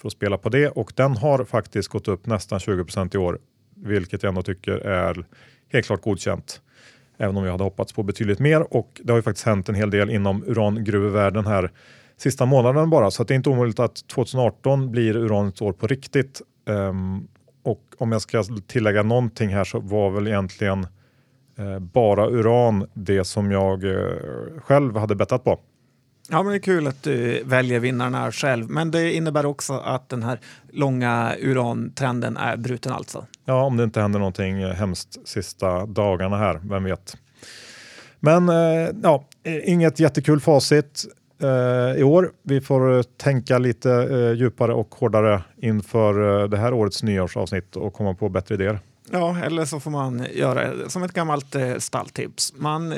för 0.00 0.08
att 0.08 0.12
spela 0.12 0.38
på 0.38 0.48
det 0.48 0.68
och 0.68 0.92
den 0.96 1.16
har 1.16 1.44
faktiskt 1.44 1.88
gått 1.88 2.08
upp 2.08 2.26
nästan 2.26 2.58
20% 2.58 3.14
i 3.14 3.18
år, 3.18 3.38
vilket 3.74 4.22
jag 4.22 4.28
ändå 4.28 4.42
tycker 4.42 4.72
är 4.72 5.26
helt 5.72 5.86
klart 5.86 6.02
godkänt. 6.02 6.60
Även 7.18 7.36
om 7.36 7.44
jag 7.44 7.52
hade 7.52 7.64
hoppats 7.64 7.92
på 7.92 8.02
betydligt 8.02 8.38
mer 8.38 8.74
och 8.76 9.00
det 9.04 9.12
har 9.12 9.18
ju 9.18 9.22
faktiskt 9.22 9.46
hänt 9.46 9.68
en 9.68 9.74
hel 9.74 9.90
del 9.90 10.10
inom 10.10 10.44
urangruvvärlden 10.46 11.46
här 11.46 11.70
sista 12.16 12.46
månaden 12.46 12.90
bara 12.90 13.10
så 13.10 13.24
det 13.24 13.34
är 13.34 13.36
inte 13.36 13.50
omöjligt 13.50 13.78
att 13.78 14.08
2018 14.08 14.90
blir 14.90 15.16
uranets 15.16 15.62
år 15.62 15.72
på 15.72 15.86
riktigt. 15.86 16.42
Um, 16.66 17.28
och 17.62 17.82
om 17.98 18.12
jag 18.12 18.22
ska 18.22 18.44
tillägga 18.66 19.02
någonting 19.02 19.48
här 19.48 19.64
så 19.64 19.80
var 19.80 20.10
väl 20.10 20.26
egentligen 20.26 20.86
eh, 21.58 21.78
bara 21.78 22.26
uran 22.26 22.86
det 22.94 23.24
som 23.24 23.50
jag 23.50 23.84
eh, 23.84 24.10
själv 24.58 24.96
hade 24.96 25.14
bettat 25.14 25.44
på. 25.44 25.60
Ja, 26.30 26.42
men 26.42 26.52
det 26.52 26.56
är 26.56 26.62
kul 26.62 26.86
att 26.86 27.02
du 27.02 27.42
väljer 27.44 27.80
vinnarna 27.80 28.32
själv, 28.32 28.70
men 28.70 28.90
det 28.90 29.12
innebär 29.12 29.46
också 29.46 29.72
att 29.72 30.08
den 30.08 30.22
här 30.22 30.40
långa 30.72 31.34
urantrenden 31.40 32.36
är 32.36 32.56
bruten 32.56 32.92
alltså. 32.92 33.26
Ja, 33.44 33.62
om 33.62 33.76
det 33.76 33.84
inte 33.84 34.00
händer 34.00 34.18
någonting 34.18 34.66
hemskt 34.72 35.28
sista 35.28 35.86
dagarna 35.86 36.36
här, 36.36 36.60
vem 36.62 36.84
vet. 36.84 37.16
Men 38.20 38.48
eh, 38.48 38.88
ja, 39.02 39.24
inget 39.64 40.00
jättekul 40.00 40.40
facit 40.40 41.04
eh, 41.42 42.00
i 42.00 42.02
år. 42.02 42.32
Vi 42.42 42.60
får 42.60 43.02
tänka 43.02 43.58
lite 43.58 43.92
eh, 43.92 44.32
djupare 44.32 44.74
och 44.74 44.94
hårdare 44.94 45.42
inför 45.56 46.42
eh, 46.42 46.48
det 46.48 46.56
här 46.56 46.72
årets 46.72 47.02
nyårsavsnitt 47.02 47.76
och 47.76 47.94
komma 47.94 48.14
på 48.14 48.28
bättre 48.28 48.54
idéer. 48.54 48.80
Ja, 49.10 49.36
eller 49.44 49.64
så 49.64 49.80
får 49.80 49.90
man 49.90 50.26
göra 50.34 50.88
som 50.88 51.02
ett 51.02 51.12
gammalt 51.12 51.54
eh, 51.54 51.76
stalltips. 51.76 52.52
Man 52.56 52.94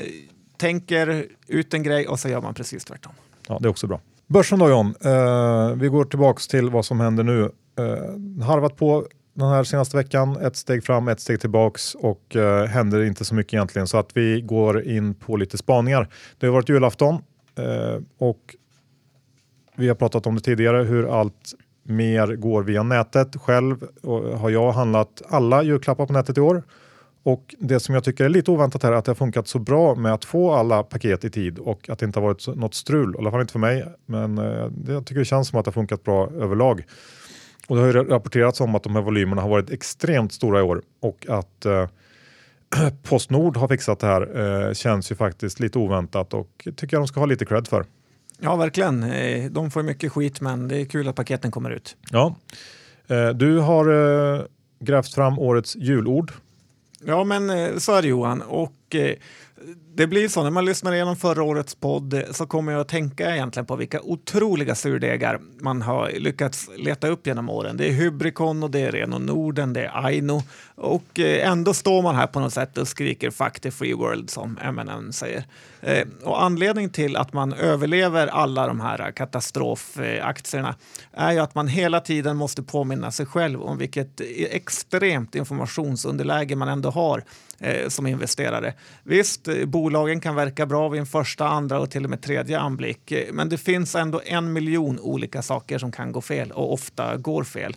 tänker 0.58 1.26
ut 1.46 1.74
en 1.74 1.82
grej 1.82 2.08
och 2.08 2.20
så 2.20 2.28
gör 2.28 2.40
man 2.40 2.54
precis 2.54 2.84
tvärtom. 2.84 3.12
Ja, 3.48 3.58
det 3.60 3.66
är 3.66 3.70
också 3.70 3.86
bra. 3.86 4.00
Börsen 4.26 4.58
då 4.58 4.68
John, 4.68 4.94
eh, 5.04 5.74
vi 5.74 5.88
går 5.88 6.04
tillbaks 6.04 6.48
till 6.48 6.70
vad 6.70 6.84
som 6.84 7.00
händer 7.00 7.24
nu. 7.24 7.42
Eh, 7.78 8.44
harvat 8.44 8.76
på 8.76 9.06
den 9.34 9.48
här 9.48 9.64
senaste 9.64 9.96
veckan, 9.96 10.36
ett 10.36 10.56
steg 10.56 10.84
fram, 10.84 11.08
ett 11.08 11.20
steg 11.20 11.40
tillbaks 11.40 11.94
och 11.94 12.36
eh, 12.36 12.66
händer 12.66 13.02
inte 13.02 13.24
så 13.24 13.34
mycket 13.34 13.54
egentligen 13.54 13.86
så 13.86 13.98
att 13.98 14.10
vi 14.14 14.40
går 14.40 14.82
in 14.82 15.14
på 15.14 15.36
lite 15.36 15.58
spaningar. 15.58 16.08
Det 16.38 16.46
har 16.46 16.52
varit 16.54 16.68
julafton 16.68 17.14
eh, 17.58 18.02
och 18.18 18.56
vi 19.76 19.88
har 19.88 19.94
pratat 19.94 20.26
om 20.26 20.34
det 20.34 20.40
tidigare 20.40 20.82
hur 20.82 21.20
allt 21.20 21.54
mer 21.82 22.36
går 22.36 22.62
via 22.62 22.82
nätet. 22.82 23.36
Själv 23.36 23.86
har 24.36 24.50
jag 24.50 24.72
handlat 24.72 25.22
alla 25.28 25.62
julklappar 25.62 26.06
på 26.06 26.12
nätet 26.12 26.38
i 26.38 26.40
år 26.40 26.62
och 27.28 27.54
det 27.58 27.80
som 27.80 27.94
jag 27.94 28.04
tycker 28.04 28.24
är 28.24 28.28
lite 28.28 28.50
oväntat 28.50 28.82
här 28.82 28.92
är 28.92 28.96
att 28.96 29.04
det 29.04 29.10
har 29.10 29.16
funkat 29.16 29.48
så 29.48 29.58
bra 29.58 29.94
med 29.94 30.12
att 30.12 30.24
få 30.24 30.54
alla 30.54 30.82
paket 30.82 31.24
i 31.24 31.30
tid 31.30 31.58
och 31.58 31.90
att 31.90 31.98
det 31.98 32.06
inte 32.06 32.20
har 32.20 32.26
varit 32.26 32.56
något 32.56 32.74
strul. 32.74 33.14
I 33.14 33.18
alla 33.18 33.30
fall 33.30 33.40
inte 33.40 33.52
för 33.52 33.58
mig, 33.58 33.84
men 34.06 34.38
eh, 34.38 34.66
det, 34.70 34.92
jag 34.92 35.06
tycker 35.06 35.18
det 35.18 35.24
känns 35.24 35.48
som 35.48 35.58
att 35.58 35.64
det 35.64 35.68
har 35.68 35.72
funkat 35.72 36.04
bra 36.04 36.30
överlag. 36.30 36.84
Och 37.68 37.76
det 37.76 37.82
har 37.82 37.88
ju 37.88 37.92
rapporterats 37.92 38.60
om 38.60 38.74
att 38.74 38.82
de 38.82 38.94
här 38.94 39.02
volymerna 39.02 39.42
har 39.42 39.48
varit 39.48 39.70
extremt 39.70 40.32
stora 40.32 40.60
i 40.60 40.62
år 40.62 40.82
och 41.00 41.26
att 41.28 41.66
eh, 41.66 41.88
Postnord 43.02 43.56
har 43.56 43.68
fixat 43.68 43.98
det 43.98 44.06
här 44.06 44.66
eh, 44.68 44.72
känns 44.72 45.10
ju 45.10 45.14
faktiskt 45.14 45.60
lite 45.60 45.78
oväntat 45.78 46.34
och 46.34 46.68
tycker 46.76 46.96
jag 46.96 47.02
de 47.02 47.08
ska 47.08 47.20
ha 47.20 47.26
lite 47.26 47.44
cred 47.44 47.68
för. 47.68 47.84
Ja, 48.38 48.56
verkligen. 48.56 49.02
Eh, 49.02 49.50
de 49.50 49.70
får 49.70 49.82
mycket 49.82 50.12
skit, 50.12 50.40
men 50.40 50.68
det 50.68 50.80
är 50.80 50.84
kul 50.84 51.08
att 51.08 51.16
paketen 51.16 51.50
kommer 51.50 51.70
ut. 51.70 51.96
Ja, 52.10 52.34
eh, 53.08 53.28
du 53.28 53.58
har 53.58 54.48
grävt 54.80 55.14
fram 55.14 55.38
årets 55.38 55.76
julord 55.76 56.32
Ja, 57.04 57.24
men 57.24 57.50
eh, 57.50 57.76
så 57.76 57.94
är 57.94 58.02
det 58.02 58.08
Johan. 58.08 58.42
Och 58.42 58.94
eh, 58.94 59.14
det 59.94 60.06
blir 60.06 60.28
så 60.28 60.42
när 60.42 60.50
man 60.50 60.64
lyssnar 60.64 60.92
igenom 60.92 61.16
förra 61.16 61.42
årets 61.42 61.74
podd 61.74 62.14
eh, 62.14 62.22
så 62.30 62.46
kommer 62.46 62.72
jag 62.72 62.80
att 62.80 62.88
tänka 62.88 63.34
egentligen 63.34 63.66
på 63.66 63.76
vilka 63.76 64.00
otroliga 64.00 64.74
surdegar 64.74 65.40
man 65.60 65.82
har 65.82 66.10
lyckats 66.10 66.70
leta 66.76 67.08
upp 67.08 67.26
genom 67.26 67.48
åren. 67.48 67.76
Det 67.76 67.88
är 67.88 67.92
Hybrikon 67.92 68.62
och 68.62 68.70
det 68.70 68.80
är 68.80 68.92
Reno 68.92 69.18
Norden, 69.18 69.72
det 69.72 69.84
är 69.84 70.04
Aino 70.04 70.42
och 70.74 71.20
eh, 71.20 71.50
ändå 71.50 71.74
står 71.74 72.02
man 72.02 72.14
här 72.14 72.26
på 72.26 72.40
något 72.40 72.52
sätt 72.52 72.78
och 72.78 72.88
skriker 72.88 73.30
fuck 73.30 73.60
the 73.60 73.70
free 73.70 73.94
world 73.94 74.30
som 74.30 74.58
MNM 74.62 75.12
säger. 75.12 75.44
Eh, 75.80 76.06
och 76.22 76.42
anledningen 76.42 76.90
till 76.90 77.16
att 77.16 77.32
man 77.32 77.52
överlever 77.52 78.26
alla 78.26 78.66
de 78.66 78.80
här 78.80 79.10
katastrofaktierna 79.10 80.74
är 81.12 81.32
ju 81.32 81.38
att 81.38 81.54
man 81.54 81.68
hela 81.68 82.00
tiden 82.00 82.36
måste 82.36 82.62
påminna 82.62 83.10
sig 83.10 83.26
själv 83.26 83.62
om 83.62 83.78
vilket 83.78 84.20
extremt 84.50 85.34
informationsunderläge 85.34 86.56
man 86.56 86.68
ändå 86.68 86.90
har 86.90 87.24
eh, 87.58 87.88
som 87.88 88.06
investerare. 88.06 88.74
Visst, 89.02 89.48
eh, 89.48 89.64
bolagen 89.64 90.20
kan 90.20 90.34
verka 90.34 90.66
bra 90.66 90.88
vid 90.88 91.00
en 91.00 91.06
första, 91.06 91.48
andra 91.48 91.80
och 91.80 91.90
till 91.90 92.04
och 92.04 92.10
med 92.10 92.22
tredje 92.22 92.58
anblick, 92.58 93.12
men 93.32 93.48
det 93.48 93.58
finns 93.58 93.94
ändå 93.94 94.20
en 94.24 94.52
miljon 94.52 95.00
olika 95.00 95.42
saker 95.42 95.78
som 95.78 95.92
kan 95.92 96.12
gå 96.12 96.20
fel 96.20 96.50
och 96.50 96.72
ofta 96.72 97.16
går 97.16 97.44
fel. 97.44 97.76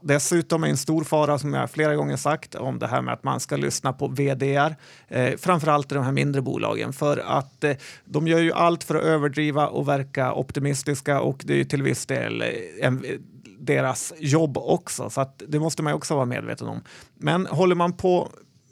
Dessutom 0.00 0.64
är 0.64 0.68
en 0.68 0.76
stor 0.76 1.04
fara, 1.04 1.38
som 1.38 1.54
jag 1.54 1.70
flera 1.70 1.96
gånger 1.96 2.16
sagt, 2.16 2.54
om 2.54 2.78
det 2.78 2.86
här 2.86 3.02
med 3.02 3.14
att 3.14 3.24
man 3.24 3.40
ska 3.40 3.56
lyssna 3.56 3.92
på 3.92 4.08
vdr, 4.08 4.76
eh, 5.08 5.36
framförallt 5.36 5.92
i 5.92 5.94
de 5.94 6.04
här 6.04 6.12
mindre 6.12 6.42
bolagen, 6.42 6.92
för 6.92 7.18
att 7.18 7.64
eh, 7.64 7.76
de 8.04 8.28
gör 8.28 8.38
ju 8.38 8.52
allt 8.52 8.84
för 8.84 8.94
att 8.94 9.02
överdriva 9.02 9.68
och 9.68 9.88
verka 9.88 10.32
optimistiska 10.32 11.20
och 11.20 11.42
det 11.44 11.52
är 11.52 11.56
ju 11.56 11.64
till 11.64 11.82
viss 11.82 12.06
del 12.06 12.42
eh, 12.42 12.48
en, 12.80 13.04
eh, 13.04 13.10
deras 13.58 14.12
jobb 14.18 14.58
också, 14.58 15.10
så 15.10 15.20
att 15.20 15.42
det 15.48 15.58
måste 15.58 15.82
man 15.82 15.92
också 15.92 16.14
vara 16.14 16.26
medveten 16.26 16.68
om. 16.68 16.82
Men 17.14 17.46
håller 17.46 17.74
man 17.74 17.92
på 17.92 18.28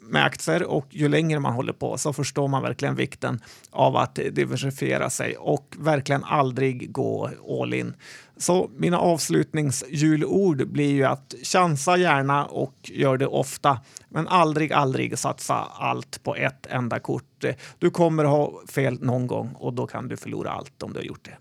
med 0.07 0.25
aktier 0.25 0.63
och 0.63 0.85
ju 0.89 1.07
längre 1.07 1.39
man 1.39 1.53
håller 1.53 1.73
på 1.73 1.97
så 1.97 2.13
förstår 2.13 2.47
man 2.47 2.63
verkligen 2.63 2.95
vikten 2.95 3.41
av 3.71 3.95
att 3.95 4.15
diversifiera 4.15 5.09
sig 5.09 5.37
och 5.37 5.75
verkligen 5.79 6.23
aldrig 6.23 6.91
gå 6.91 7.29
all 7.61 7.73
in. 7.73 7.93
Så 8.37 8.69
mina 8.77 8.99
avslutningsjulord 8.99 10.67
blir 10.67 10.91
ju 10.91 11.03
att 11.03 11.35
chansa 11.43 11.97
gärna 11.97 12.45
och 12.45 12.75
gör 12.83 13.17
det 13.17 13.27
ofta, 13.27 13.79
men 14.09 14.27
aldrig, 14.27 14.73
aldrig 14.73 15.19
satsa 15.19 15.55
allt 15.55 16.23
på 16.23 16.35
ett 16.35 16.65
enda 16.69 16.99
kort. 16.99 17.45
Du 17.79 17.89
kommer 17.89 18.23
ha 18.23 18.61
fel 18.69 18.97
någon 19.01 19.27
gång 19.27 19.51
och 19.55 19.73
då 19.73 19.87
kan 19.87 20.07
du 20.07 20.17
förlora 20.17 20.51
allt 20.51 20.83
om 20.83 20.93
du 20.93 20.99
har 20.99 21.05
gjort 21.05 21.25
det. 21.25 21.37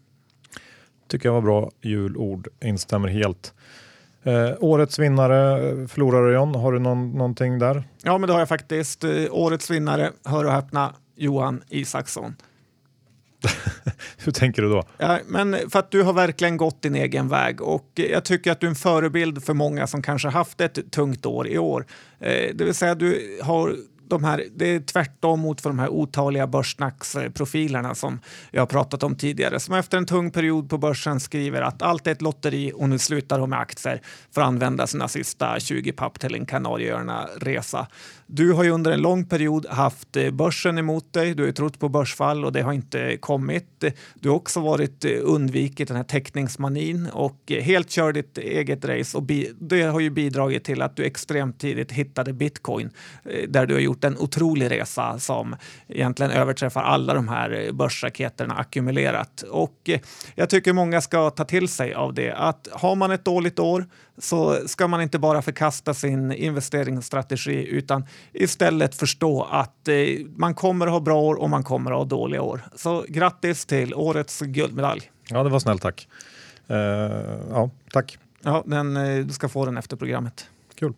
Tycker 1.09 1.29
jag 1.29 1.35
var 1.35 1.43
bra 1.43 1.71
julord, 1.83 2.49
instämmer 2.65 3.09
helt. 3.09 3.55
Eh, 4.27 4.55
årets 4.61 4.99
vinnare, 4.99 5.69
eh, 5.69 5.87
förlorare 5.87 6.35
John, 6.35 6.55
har 6.55 6.73
du 6.73 6.79
någon, 6.79 7.13
någonting 7.13 7.59
där? 7.59 7.85
Ja, 8.03 8.19
men 8.19 8.27
det 8.27 8.33
har 8.33 8.41
jag 8.41 8.49
faktiskt. 8.49 9.05
Eh, 9.05 9.11
årets 9.31 9.71
vinnare, 9.71 10.11
hör 10.25 10.45
och 10.45 10.53
häpna, 10.53 10.95
Johan 11.17 11.63
Isaksson. 11.69 12.37
Hur 14.25 14.33
tänker 14.33 14.63
du 14.63 14.69
då? 14.69 14.83
Ja, 14.99 15.19
men 15.27 15.57
för 15.71 15.79
att 15.79 15.91
du 15.91 16.03
har 16.03 16.13
verkligen 16.13 16.57
gått 16.57 16.83
din 16.83 16.95
egen 16.95 17.29
väg 17.29 17.63
och 17.63 17.91
jag 17.95 18.25
tycker 18.25 18.53
att 18.53 18.61
du 18.61 18.67
är 18.67 18.71
en 18.71 18.77
förebild 18.77 19.45
för 19.45 19.55
många 19.55 19.87
som 19.87 20.03
kanske 20.03 20.29
haft 20.29 20.61
ett 20.61 20.93
tungt 20.93 21.27
år 21.27 21.49
i 21.49 21.59
år. 21.59 21.87
Eh, 22.21 22.55
det 22.55 22.65
vill 22.65 22.75
säga 22.75 22.95
du 22.95 23.39
har 23.43 23.77
de 24.09 24.25
här, 24.25 24.45
det 24.57 24.75
är 24.75 24.81
tvärtom 24.81 25.41
mot 25.41 25.61
för 25.61 25.71
de 25.71 25.79
här 25.79 25.89
otaliga 25.89 26.47
börssnacksprofilerna 26.47 27.95
som 27.95 28.21
jag 28.51 28.63
har 28.63 28.67
pratat 28.67 29.03
om 29.03 29.17
tidigare, 29.17 29.61
som 29.61 29.75
efter 29.75 29.99
en 29.99 30.07
tung 30.07 30.31
period 30.31 30.71
på 30.71 30.79
börsen 30.79 31.21
skriver 31.21 31.63
att 31.63 31.83
allt 31.83 32.07
är 32.07 32.13
ett 32.13 32.23
lotteri 32.23 32.73
och 32.75 32.89
nu 32.89 32.99
slutar 32.99 33.39
de 33.39 33.51
med 33.51 33.59
aktier 33.59 34.03
för 34.35 34.41
att 34.41 34.47
använda 34.47 34.87
sina 34.87 35.09
sista 35.09 35.61
20 35.61 35.93
papp 35.93 36.21
till 36.21 36.35
en 36.35 36.47
Kanarieöarna-resa. 36.47 37.87
Du 38.29 38.53
har 38.53 38.65
ju 38.65 38.71
under 38.71 38.93
en 38.93 39.01
lång 39.01 39.25
period 39.25 39.67
haft 39.67 40.17
eh, 40.17 40.31
börsen 40.31 40.79
emot 40.79 41.13
dig. 41.13 41.35
Du 41.35 41.45
har 41.45 41.53
trott 41.53 41.79
på 41.79 41.89
börsfall 41.89 42.45
och 42.45 42.53
det 42.53 42.63
har 42.63 42.73
inte 42.73 43.17
kommit. 43.17 43.85
Du 44.15 44.29
har 44.29 44.37
också 44.37 44.61
varit 44.61 45.05
eh, 45.05 45.11
undvikit 45.23 45.89
den 45.89 45.97
här 45.97 46.05
teckningsmanin 46.05 47.09
och 47.13 47.53
eh, 47.53 47.63
helt 47.63 47.91
kört 47.91 48.15
ditt 48.15 48.39
eget 48.39 48.85
race 48.85 49.19
och 49.19 49.23
det 49.61 49.83
har 49.83 50.01
ju 50.01 50.11
bidragit 50.11 50.65
till 50.65 50.83
att 50.83 50.97
du 50.97 51.05
extremt 51.05 51.61
tidigt 51.61 51.93
hittade 51.93 52.33
bitcoin 52.33 52.91
där 53.49 53.67
du 53.67 53.75
har 53.75 53.81
gjort 53.81 54.05
en 54.05 54.19
otrolig 54.19 54.71
resa 54.71 55.19
som 55.19 55.57
egentligen 55.89 56.33
överträffar 56.33 56.83
alla 56.83 57.15
de 57.15 57.29
här 57.29 57.73
börsraketerna 57.73 58.55
ackumulerat. 58.55 59.43
Och 59.43 59.91
jag 60.35 60.51
tycker 60.51 60.73
många 60.73 61.01
ska 61.01 61.31
ta 61.31 61.45
till 61.45 61.69
sig 61.69 61.95
av 61.95 62.15
det 62.15 62.33
att 62.33 62.69
har 62.73 62.95
man 62.95 63.11
ett 63.11 63.25
dåligt 63.25 63.59
år 63.59 63.87
så 64.19 64.69
ska 64.69 64.89
man 64.89 65.03
inte 65.03 65.19
bara 65.19 65.43
förkasta 65.43 65.95
sin 65.95 66.33
investeringsstrategi 66.33 67.67
utan 67.69 68.05
istället 68.33 68.95
förstå 68.95 69.43
att 69.51 69.89
eh, 69.89 69.95
man 70.37 70.55
kommer 70.55 70.87
att 70.87 70.93
ha 70.93 71.01
bra 71.01 71.21
år 71.21 71.35
och 71.35 71.51
man 71.51 71.65
kommer 71.65 71.91
att 71.91 71.97
ha 71.97 72.05
dåliga 72.05 72.43
år. 72.43 72.61
Så 72.75 73.05
grattis 73.09 73.67
till 73.67 73.95
årets 73.95 74.41
guldmedalj. 74.41 75.11
Ja, 75.29 75.43
det 75.43 75.51
var 75.51 75.59
snällt 75.59 75.83
tack. 75.83 76.09
Uh, 76.71 76.77
ja, 77.51 77.71
tack. 77.93 78.19
Ja, 78.43 78.63
den, 78.67 78.97
eh, 78.97 79.25
du 79.25 79.33
ska 79.33 79.49
få 79.49 79.65
den 79.65 79.77
efter 79.77 79.97
programmet. 79.97 80.49
Kul. 80.75 80.95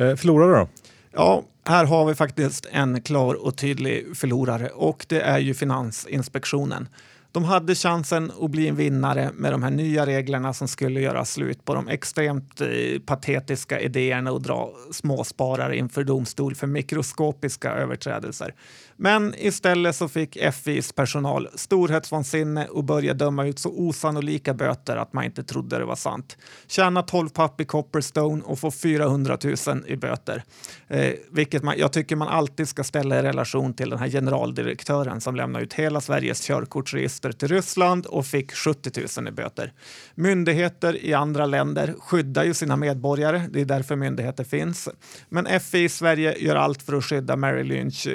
Uh, 0.00 0.16
förlorare 0.16 0.58
då? 0.60 0.68
Ja, 1.12 1.42
här 1.64 1.84
har 1.84 2.04
vi 2.04 2.14
faktiskt 2.14 2.66
en 2.70 3.02
klar 3.02 3.34
och 3.34 3.56
tydlig 3.56 4.16
förlorare 4.16 4.68
och 4.68 5.06
det 5.08 5.20
är 5.20 5.38
ju 5.38 5.54
Finansinspektionen. 5.54 6.88
De 7.32 7.44
hade 7.44 7.74
chansen 7.74 8.32
att 8.40 8.50
bli 8.50 8.68
en 8.68 8.76
vinnare 8.76 9.30
med 9.34 9.52
de 9.52 9.62
här 9.62 9.70
nya 9.70 10.06
reglerna 10.06 10.52
som 10.52 10.68
skulle 10.68 11.00
göra 11.00 11.24
slut 11.24 11.64
på 11.64 11.74
de 11.74 11.88
extremt 11.88 12.60
eh, 12.60 12.68
patetiska 13.06 13.80
idéerna 13.80 14.32
och 14.32 14.42
dra 14.42 14.72
småsparare 14.92 15.76
inför 15.76 16.04
domstol 16.04 16.54
för 16.54 16.66
mikroskopiska 16.66 17.72
överträdelser. 17.72 18.54
Men 19.02 19.34
istället 19.38 19.96
så 19.96 20.08
fick 20.08 20.38
FIs 20.54 20.92
personal 20.92 21.48
storhetsvansinne 21.54 22.66
och 22.66 22.84
började 22.84 23.24
döma 23.24 23.46
ut 23.46 23.58
så 23.58 23.70
osannolika 23.70 24.54
böter 24.54 24.96
att 24.96 25.12
man 25.12 25.24
inte 25.24 25.42
trodde 25.42 25.78
det 25.78 25.84
var 25.84 25.96
sant. 25.96 26.36
Tjäna 26.66 27.02
12 27.02 27.28
papp 27.28 27.60
i 27.60 27.64
Copperstone 27.64 28.42
och 28.44 28.58
få 28.58 28.70
400 28.70 29.38
000 29.66 29.84
i 29.86 29.96
böter. 29.96 30.44
Eh, 30.88 31.12
vilket 31.30 31.62
man, 31.62 31.74
jag 31.78 31.92
tycker 31.92 32.16
man 32.16 32.28
alltid 32.28 32.68
ska 32.68 32.84
ställa 32.84 33.18
i 33.18 33.22
relation 33.22 33.74
till 33.74 33.90
den 33.90 33.98
här 33.98 34.08
generaldirektören 34.08 35.20
som 35.20 35.36
lämnar 35.36 35.60
ut 35.60 35.72
hela 35.72 36.00
Sveriges 36.00 36.40
körkortsregister 36.40 37.32
till 37.32 37.48
Ryssland 37.48 38.06
och 38.06 38.26
fick 38.26 38.52
70 38.52 39.20
000 39.20 39.28
i 39.28 39.30
böter. 39.30 39.72
Myndigheter 40.14 41.04
i 41.04 41.14
andra 41.14 41.46
länder 41.46 41.94
skyddar 42.00 42.44
ju 42.44 42.54
sina 42.54 42.76
medborgare, 42.76 43.42
det 43.50 43.60
är 43.60 43.64
därför 43.64 43.96
myndigheter 43.96 44.44
finns. 44.44 44.88
Men 45.28 45.60
FI 45.60 45.84
i 45.84 45.88
Sverige 45.88 46.38
gör 46.38 46.56
allt 46.56 46.82
för 46.82 46.96
att 46.96 47.04
skydda 47.04 47.36
Mary 47.36 47.64
Lynch 47.64 48.06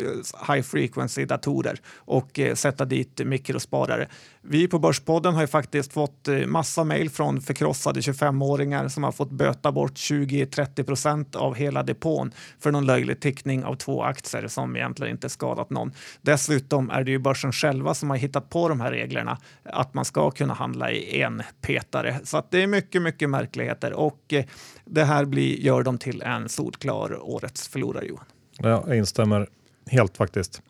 high 0.48 0.62
frequency-datorer 0.76 1.80
och 1.98 2.40
eh, 2.40 2.56
sätta 2.56 2.86
dit 2.86 3.22
mikrosparare. 3.26 4.08
Vi 4.42 4.68
på 4.68 4.80
Börspodden 4.80 5.34
har 5.34 5.42
ju 5.42 5.48
faktiskt 5.48 5.94
fått 5.94 6.28
eh, 6.28 6.46
massa 6.46 6.84
mejl 6.84 7.10
från 7.10 7.42
förkrossade 7.42 8.00
25-åringar 8.00 8.88
som 8.88 9.04
har 9.04 9.12
fått 9.12 9.32
böta 9.32 9.72
bort 9.72 9.92
20-30 9.92 10.84
procent 10.84 11.36
av 11.36 11.56
hela 11.56 11.84
depån 11.84 12.32
för 12.60 12.72
någon 12.72 12.86
löjlig 12.86 13.20
tickning 13.20 13.64
av 13.64 13.76
två 13.76 14.04
aktier 14.04 14.48
som 14.48 14.76
egentligen 14.76 15.12
inte 15.12 15.30
skadat 15.30 15.70
någon. 15.70 15.92
Dessutom 16.22 16.90
är 16.90 17.04
det 17.04 17.12
ju 17.12 17.20
börsen 17.20 17.52
själva 17.52 17.94
som 17.94 18.10
har 18.10 18.18
hittat 18.18 18.50
på 18.50 18.70
de 18.70 18.82
här 18.82 18.92
reglerna 18.92 19.38
att 19.64 19.94
man 19.94 20.06
ska 20.06 20.32
kunna 20.32 20.54
handla 20.54 20.92
i 20.92 21.22
en 21.22 21.44
petare. 21.62 22.20
Så 22.24 22.38
att 22.38 22.52
det 22.52 22.64
är 22.64 22.68
mycket, 22.68 23.02
mycket 23.02 23.30
märkligheter 23.30 23.94
och 23.94 24.34
eh, 24.34 24.46
det 24.86 25.04
här 25.04 25.26
blir, 25.26 25.60
gör 25.60 25.84
dem 25.84 25.98
till 25.98 26.22
en 26.22 26.50
solklar 26.50 27.20
årets 27.22 27.68
förlorare, 27.68 28.06
Johan. 28.06 28.26
Jag 28.58 28.98
instämmer 28.98 29.48
helt 29.88 30.18
faktiskt. 30.18 30.62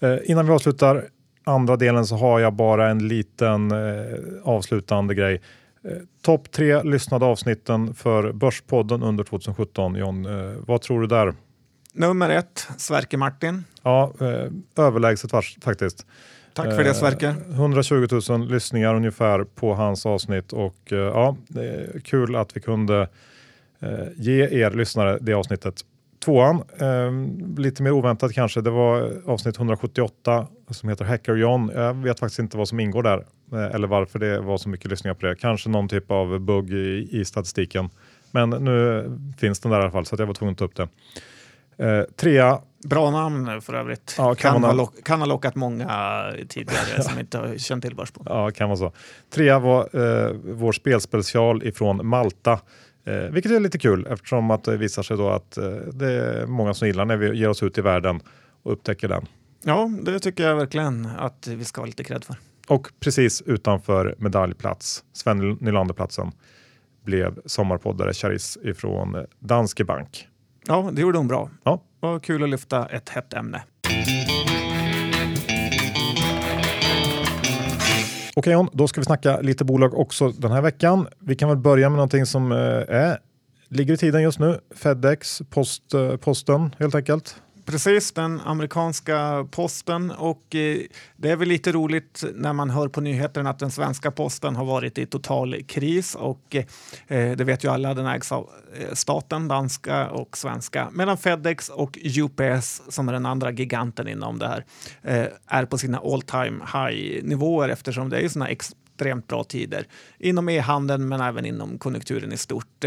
Eh, 0.00 0.16
innan 0.24 0.46
vi 0.46 0.52
avslutar 0.52 1.04
andra 1.44 1.76
delen 1.76 2.06
så 2.06 2.16
har 2.16 2.40
jag 2.40 2.52
bara 2.52 2.90
en 2.90 3.08
liten 3.08 3.70
eh, 3.70 4.18
avslutande 4.42 5.14
grej. 5.14 5.42
Eh, 5.84 5.90
Topp 6.22 6.52
tre 6.52 6.82
lyssnade 6.82 7.24
avsnitten 7.24 7.94
för 7.94 8.32
Börspodden 8.32 9.02
under 9.02 9.24
2017. 9.24 9.94
John, 9.94 10.26
eh, 10.26 10.52
vad 10.66 10.82
tror 10.82 11.00
du 11.00 11.06
där? 11.06 11.34
Nummer 11.92 12.30
ett, 12.30 12.68
Sverker 12.76 13.18
Martin. 13.18 13.64
Ja, 13.82 14.12
eh, 14.20 14.84
överlägset 14.84 15.30
faktiskt. 15.64 16.06
Tack 16.56 16.66
för 16.66 16.84
det 16.84 16.94
Sverker. 16.94 17.34
120 17.50 18.08
000 18.28 18.48
lyssningar 18.48 18.94
ungefär 18.94 19.44
på 19.44 19.74
hans 19.74 20.06
avsnitt 20.06 20.52
och 20.52 20.92
eh, 20.92 20.98
ja, 20.98 21.36
det 21.48 21.68
är 21.68 22.00
kul 22.00 22.36
att 22.36 22.56
vi 22.56 22.60
kunde 22.60 23.08
eh, 23.80 23.90
ge 24.16 24.62
er 24.62 24.70
lyssnare 24.70 25.18
det 25.20 25.32
avsnittet. 25.32 25.84
Tvåan, 26.24 26.62
eh, 26.78 27.58
lite 27.58 27.82
mer 27.82 27.92
oväntat 27.92 28.32
kanske, 28.32 28.60
det 28.60 28.70
var 28.70 29.12
avsnitt 29.26 29.56
178 29.56 30.46
som 30.70 30.88
heter 30.88 31.04
Hacker 31.04 31.34
John. 31.34 31.70
Jag 31.74 31.94
vet 31.94 32.20
faktiskt 32.20 32.38
inte 32.38 32.56
vad 32.56 32.68
som 32.68 32.80
ingår 32.80 33.02
där 33.02 33.24
eh, 33.52 33.74
eller 33.74 33.88
varför 33.88 34.18
det 34.18 34.40
var 34.40 34.58
så 34.58 34.68
mycket 34.68 34.90
lyssningar 34.90 35.14
på 35.14 35.26
det. 35.26 35.36
Kanske 35.36 35.68
någon 35.68 35.88
typ 35.88 36.10
av 36.10 36.40
bugg 36.40 36.70
i, 36.70 37.08
i 37.12 37.24
statistiken. 37.24 37.90
Men 38.30 38.50
nu 38.50 39.10
finns 39.38 39.60
den 39.60 39.72
där 39.72 39.78
i 39.78 39.82
alla 39.82 39.90
fall 39.90 40.06
så 40.06 40.16
jag 40.18 40.26
var 40.26 40.34
tvungen 40.34 40.52
att 40.52 40.58
ta 40.58 40.64
upp 40.64 40.76
det. 40.76 40.88
Eh, 41.78 42.04
trea. 42.16 42.60
Bra 42.84 43.10
namn 43.10 43.60
för 43.60 43.74
övrigt. 43.74 44.14
Ja, 44.18 44.34
kan, 44.34 44.52
kan, 44.52 44.64
ha 44.64 44.72
lock, 44.72 45.04
kan 45.04 45.20
ha 45.20 45.26
lockat 45.26 45.54
många 45.54 45.88
tidigare 46.48 47.02
som 47.02 47.18
inte 47.18 47.38
har 47.38 47.58
känt 47.58 47.84
till 47.84 47.94
Börsboden. 47.94 48.36
Ja, 48.36 48.50
kan 48.50 48.68
vara 48.68 48.76
så. 48.76 48.92
Trea 49.30 49.58
var 49.58 49.80
eh, 49.80 50.32
vår 50.44 50.72
spelspecial 50.72 51.62
ifrån 51.62 52.06
Malta. 52.06 52.60
Eh, 53.06 53.30
vilket 53.30 53.52
är 53.52 53.60
lite 53.60 53.78
kul 53.78 54.06
eftersom 54.10 54.50
att 54.50 54.64
det 54.64 54.76
visar 54.76 55.02
sig 55.02 55.16
då 55.16 55.28
att 55.28 55.56
eh, 55.56 55.70
det 55.92 56.12
är 56.12 56.46
många 56.46 56.74
som 56.74 56.88
gillar 56.88 57.04
när 57.04 57.16
vi 57.16 57.38
ger 57.38 57.48
oss 57.48 57.62
ut 57.62 57.78
i 57.78 57.80
världen 57.80 58.20
och 58.62 58.72
upptäcker 58.72 59.08
den. 59.08 59.26
Ja, 59.64 59.90
det 60.02 60.18
tycker 60.18 60.48
jag 60.48 60.56
verkligen 60.56 61.08
att 61.18 61.46
vi 61.46 61.64
ska 61.64 61.80
ha 61.80 61.86
lite 61.86 62.04
cred 62.04 62.24
för. 62.24 62.36
Och 62.68 62.88
precis 63.00 63.42
utanför 63.42 64.14
medaljplats, 64.18 65.04
Sven 65.12 65.38
Nylanderplatsen, 65.60 66.32
blev 67.04 67.38
sommarpoddare 67.46 68.12
Charis 68.12 68.58
ifrån 68.62 69.26
Danske 69.38 69.84
Bank. 69.84 70.28
Ja, 70.66 70.90
det 70.92 71.00
gjorde 71.00 71.18
hon 71.18 71.28
bra. 71.28 71.50
Ja. 71.64 71.82
Och 72.00 72.24
kul 72.24 72.42
att 72.42 72.48
lyfta 72.48 72.86
ett 72.86 73.08
hett 73.08 73.32
ämne. 73.32 73.62
Okej 78.38 78.52
John, 78.52 78.68
då 78.72 78.88
ska 78.88 79.00
vi 79.00 79.04
snacka 79.04 79.40
lite 79.40 79.64
bolag 79.64 79.94
också 79.94 80.28
den 80.28 80.52
här 80.52 80.62
veckan. 80.62 81.08
Vi 81.18 81.36
kan 81.36 81.48
väl 81.48 81.58
börja 81.58 81.88
med 81.90 81.96
någonting 81.96 82.26
som 82.26 82.52
eh, 82.52 82.58
är, 82.58 83.18
ligger 83.68 83.94
i 83.94 83.96
tiden 83.96 84.22
just 84.22 84.38
nu. 84.38 84.60
Fedex, 84.74 85.42
post, 85.50 85.94
eh, 85.94 86.16
posten 86.16 86.74
helt 86.78 86.94
enkelt. 86.94 87.36
Precis, 87.66 88.12
den 88.12 88.40
amerikanska 88.40 89.46
posten. 89.50 90.10
Och 90.10 90.54
eh, 90.54 90.78
det 91.16 91.30
är 91.30 91.36
väl 91.36 91.48
lite 91.48 91.72
roligt 91.72 92.24
när 92.34 92.52
man 92.52 92.70
hör 92.70 92.88
på 92.88 93.00
nyheterna 93.00 93.50
att 93.50 93.58
den 93.58 93.70
svenska 93.70 94.10
posten 94.10 94.56
har 94.56 94.64
varit 94.64 94.98
i 94.98 95.06
total 95.06 95.62
kris. 95.62 96.14
Och 96.14 96.56
eh, 97.06 97.36
det 97.36 97.44
vet 97.44 97.64
ju 97.64 97.70
alla, 97.70 97.94
den 97.94 98.06
ägs 98.06 98.32
av 98.32 98.50
eh, 98.80 98.94
staten, 98.94 99.48
danska 99.48 100.10
och 100.10 100.36
svenska, 100.36 100.88
medan 100.92 101.18
Fedex 101.18 101.68
och 101.68 101.98
UPS 102.02 102.82
som 102.88 103.08
är 103.08 103.12
den 103.12 103.26
andra 103.26 103.50
giganten 103.50 104.08
inom 104.08 104.38
det 104.38 104.48
här 104.48 104.64
eh, 105.02 105.26
är 105.46 105.64
på 105.64 105.78
sina 105.78 105.98
all 105.98 106.22
time 106.22 106.58
high 106.72 107.24
nivåer 107.24 107.68
eftersom 107.68 108.08
det 108.08 108.18
är 108.18 108.28
sådana 108.28 108.50
extremt 108.96 109.26
bra 109.26 109.44
tider 109.44 109.86
inom 110.18 110.48
e-handeln 110.48 111.08
men 111.08 111.20
även 111.20 111.46
inom 111.46 111.78
konjunkturen 111.78 112.32
i 112.32 112.36
stort. 112.36 112.84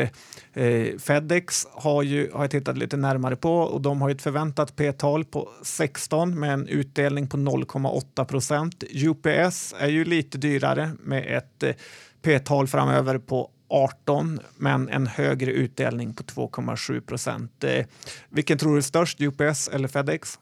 Eh, 0.53 0.97
Fedex 0.99 1.67
har, 1.71 2.03
ju, 2.03 2.31
har 2.33 2.43
jag 2.43 2.51
tittat 2.51 2.77
lite 2.77 2.97
närmare 2.97 3.35
på 3.35 3.53
och 3.53 3.81
de 3.81 4.01
har 4.01 4.09
ett 4.09 4.21
förväntat 4.21 4.75
P-tal 4.75 5.25
på 5.25 5.49
16 5.63 6.39
med 6.39 6.53
en 6.53 6.67
utdelning 6.67 7.27
på 7.27 7.37
0,8 7.37 8.25
procent. 8.25 8.83
UPS 8.83 9.75
är 9.79 9.87
ju 9.87 10.05
lite 10.05 10.37
dyrare 10.37 10.91
med 10.99 11.37
ett 11.37 11.63
eh, 11.63 11.75
P-tal 12.21 12.67
framöver 12.67 13.17
på 13.17 13.51
18 13.69 14.39
men 14.57 14.89
en 14.89 15.07
högre 15.07 15.51
utdelning 15.51 16.13
på 16.13 16.23
2,7 16.23 17.01
procent. 17.01 17.63
Eh, 17.63 17.85
vilken 18.29 18.57
tror 18.57 18.71
du 18.71 18.77
är 18.77 18.81
störst, 18.81 19.21
UPS 19.21 19.67
eller 19.67 19.87
Fedex? 19.87 20.39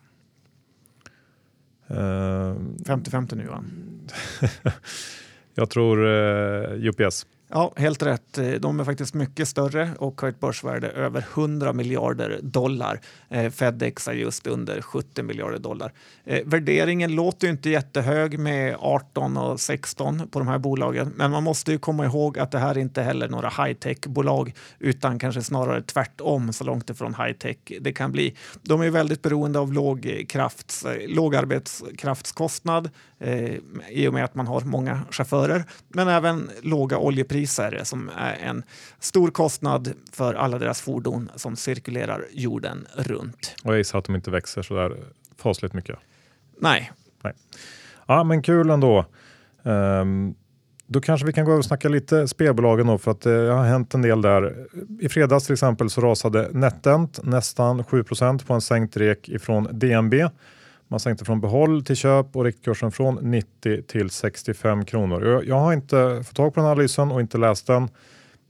50-50 1.90 3.34
uh, 3.34 3.38
nu 3.38 3.48
va? 3.48 3.64
Jag 5.60 5.70
tror 5.70 6.06
eh, 6.06 6.90
UPS. 6.90 7.26
Ja, 7.50 7.74
helt 7.76 8.04
rätt. 8.04 8.38
Eh, 8.38 8.52
de 8.52 8.80
är 8.80 8.84
faktiskt 8.84 9.14
mycket 9.14 9.48
större 9.48 9.90
och 10.00 10.22
har 10.22 10.30
ett 10.30 10.40
börsvärde 10.40 10.90
över 10.90 11.26
100 11.34 11.74
miljarder 11.74 12.40
dollar. 12.42 13.00
Eh, 13.30 13.52
Fedex 13.52 14.08
är 14.08 14.14
just 14.14 14.48
under 14.48 14.82
70 14.82 15.24
miljarder 15.24 15.60
dollar. 15.60 15.92
Eh, 16.26 16.40
värderingen 16.46 17.16
låter 17.16 17.48
inte 17.48 17.70
jättehög 17.70 18.40
med 18.40 18.76
18 18.80 19.38
och 19.38 19.60
16 19.60 20.28
på 20.32 20.40
de 20.40 20.48
här 20.48 20.58
bolagen, 20.58 21.14
men 21.16 21.32
man 21.32 21.44
måste 21.44 21.72
ju 21.72 21.78
komma 21.78 22.06
ihåg 22.06 22.40
att 22.40 22.52
det 22.52 22.60
här 22.60 22.78
inte 22.78 23.02
heller 23.02 23.30
några 23.30 23.50
high-tech-bolag 23.50 24.54
utan 24.80 25.20
kanske 25.20 25.42
snarare 25.42 25.82
tvärtom 25.82 26.54
så 26.54 26.64
långt 26.64 26.90
ifrån 26.90 27.16
high-tech 27.16 27.58
det 27.82 27.94
kan 27.94 28.12
bli. 28.12 28.36
De 28.62 28.82
är 28.82 28.90
väldigt 28.90 29.22
beroende 29.22 29.60
av 29.60 29.74
låg, 29.74 30.26
krafts, 30.30 30.86
eh, 30.86 31.10
låg 31.10 31.36
arbetskraftskostnad 31.36 32.90
eh, 33.20 33.56
i 33.90 34.08
och 34.08 34.14
med 34.14 34.24
att 34.24 34.36
man 34.36 34.48
har 34.48 34.62
många 34.62 35.02
chaufförer, 35.12 35.64
men 35.88 36.08
även 36.08 36.50
låga 36.62 36.98
oljepriser 36.98 37.82
som 37.84 38.12
är 38.18 38.34
en 38.34 38.64
stor 39.00 39.32
kostnad 39.32 39.94
för 40.12 40.34
alla 40.34 40.60
deras 40.60 40.82
fordon 40.82 41.30
som 41.36 41.56
cirkulerar 41.56 42.26
jorden 42.32 42.88
runt. 42.96 43.56
Och 43.64 43.72
jag 43.72 43.78
gissar 43.78 44.00
att 44.00 44.06
de 44.06 44.16
inte 44.16 44.32
växer 44.32 44.62
så 44.62 44.76
där 44.76 44.98
fasligt 45.38 45.74
mycket. 45.74 46.00
Nej. 46.60 46.92
Nej. 47.24 47.34
Ja, 48.08 48.24
men 48.24 48.42
kul 48.42 48.70
ändå. 48.70 49.06
Um, 49.64 50.36
då 50.88 51.02
kanske 51.02 51.28
vi 51.28 51.34
kan 51.34 51.46
gå 51.46 51.52
över 51.52 51.60
och 51.60 51.66
snacka 51.66 51.90
lite 51.90 52.28
spelbolagen 52.28 52.88
då 52.88 52.98
för 52.98 53.12
att 53.12 53.22
det 53.22 53.30
har 53.30 53.64
hänt 53.64 53.94
en 53.94 54.02
del 54.02 54.22
där. 54.22 54.66
I 55.02 55.10
fredags 55.10 55.46
till 55.46 55.54
exempel 55.54 55.90
så 55.90 56.02
rasade 56.02 56.50
NetEnt 56.52 57.20
nästan 57.24 57.84
7% 57.84 58.46
på 58.46 58.54
en 58.54 58.62
sänkt 58.62 58.98
rek 58.98 59.30
ifrån 59.30 59.68
DNB. 59.72 60.14
Man 60.88 61.00
sänkte 61.00 61.26
från 61.26 61.42
behåll 61.42 61.86
till 61.86 61.96
köp 61.96 62.36
och 62.36 62.44
riktkursen 62.44 62.92
från 62.92 63.16
90 63.16 63.82
till 63.82 64.10
65 64.10 64.86
kronor. 64.86 65.44
Jag, 65.48 65.60
har 65.60 65.74
inte 65.74 66.24
fått 66.28 66.36
tag 66.36 66.54
på 66.54 66.60
den 66.60 66.70
analysen 66.70 67.12
och 67.12 67.22
inte 67.22 67.38
läst 67.38 67.68
den. 67.68 67.90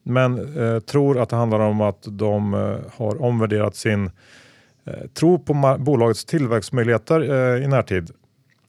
Men 0.04 0.58
eh, 0.58 0.80
tror 0.80 1.20
att 1.20 1.30
det 1.30 1.36
handlar 1.36 1.60
om 1.60 1.82
att 1.82 2.04
de 2.08 2.54
eh, 2.54 2.78
har 2.98 3.22
omvärderat 3.22 3.76
sin 3.76 4.12
eh, 4.86 5.08
tro 5.14 5.40
på 5.40 5.78
bolagets 5.80 6.26
tillväxtmöjligheter 6.26 7.22
eh, 7.22 7.64
i 7.64 7.68
närtid. 7.68 8.12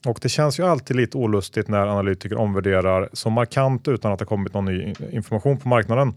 Och 0.05 0.19
det 0.21 0.29
känns 0.29 0.59
ju 0.59 0.63
alltid 0.63 0.95
lite 0.97 1.17
olustigt 1.17 1.67
när 1.67 1.87
analytiker 1.87 2.37
omvärderar 2.37 3.09
så 3.13 3.29
markant 3.29 3.87
utan 3.87 4.11
att 4.11 4.19
det 4.19 4.25
kommit 4.25 4.53
någon 4.53 4.65
ny 4.65 4.93
information 5.11 5.57
på 5.57 5.67
marknaden. 5.67 6.13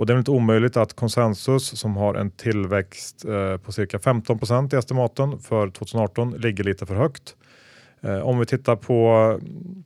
Och 0.00 0.06
det 0.06 0.12
är 0.12 0.18
inte 0.18 0.30
omöjligt 0.30 0.76
att 0.76 0.96
konsensus 0.96 1.78
som 1.78 1.96
har 1.96 2.14
en 2.14 2.30
tillväxt 2.30 3.24
eh, 3.24 3.56
på 3.56 3.72
cirka 3.72 3.98
15% 3.98 4.74
i 4.74 4.78
estimaten 4.78 5.38
för 5.38 5.70
2018 5.70 6.30
ligger 6.30 6.64
lite 6.64 6.86
för 6.86 6.94
högt. 6.94 7.36
Eh, 8.00 8.18
om 8.18 8.38
vi 8.38 8.46
tittar 8.46 8.76
på 8.76 9.08
mm, 9.40 9.84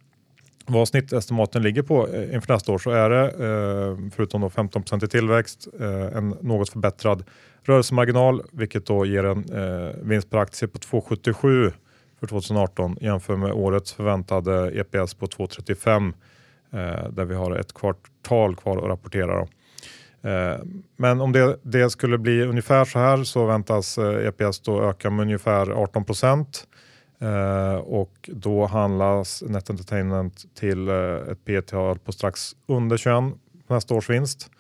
vad 0.67 0.89
snittestimaten 0.89 1.63
ligger 1.63 1.83
på 1.83 2.09
eh, 2.09 2.35
inför 2.35 2.53
nästa 2.53 2.73
år 2.73 2.79
så 2.79 2.91
är 2.91 3.11
det, 3.11 3.25
eh, 3.25 4.11
förutom 4.17 4.41
då 4.41 4.49
15% 4.49 5.05
i 5.05 5.09
tillväxt, 5.09 5.69
eh, 5.81 6.17
en 6.17 6.29
något 6.41 6.71
förbättrad 6.71 7.25
rörelsemarginal 7.63 8.43
vilket 8.53 8.87
då 8.87 9.07
ger 9.07 9.25
en 9.25 9.45
vinst 10.09 10.31
per 10.31 10.39
aktie 10.39 10.69
på 10.69 10.79
2,77 10.79 11.73
för 12.21 12.27
2018 12.27 12.97
jämfört 13.01 13.39
med 13.39 13.53
årets 13.53 13.93
förväntade 13.93 14.81
EPS 14.81 15.15
på 15.15 15.27
2,35 15.27 16.13
där 17.11 17.25
vi 17.25 17.35
har 17.35 17.57
ett 17.57 17.73
kvartal 17.73 18.57
kvar 18.57 18.77
att 18.77 18.85
rapportera. 18.85 19.37
Då. 19.41 19.49
Eh, 20.25 20.59
men 20.97 21.21
om 21.21 21.33
det, 21.33 21.59
det, 21.63 21.91
skulle 21.91 22.19
bli 22.19 22.43
ungefär 22.43 22.85
så 22.85 22.99
här 22.99 23.25
så 23.25 23.47
väntas 23.47 23.99
eh, 23.99 24.27
EPS 24.27 24.61
då 24.61 24.83
öka 24.83 25.11
med 25.11 25.23
ungefär 25.23 25.71
18 25.71 26.05
procent 26.05 26.67
eh, 27.21 27.75
och 27.75 28.31
då 28.33 28.67
handlas 28.67 29.43
Net 29.43 29.71
Entertainment 29.71 30.45
till 30.55 30.89
ett 30.89 31.45
P 31.45 31.63
tal 31.63 31.99
på 31.99 32.13
strax 32.13 32.57
under 32.67 32.97
21 32.97 33.35
nästa 33.69 33.95
års 33.95 34.11
vinst 34.11 34.51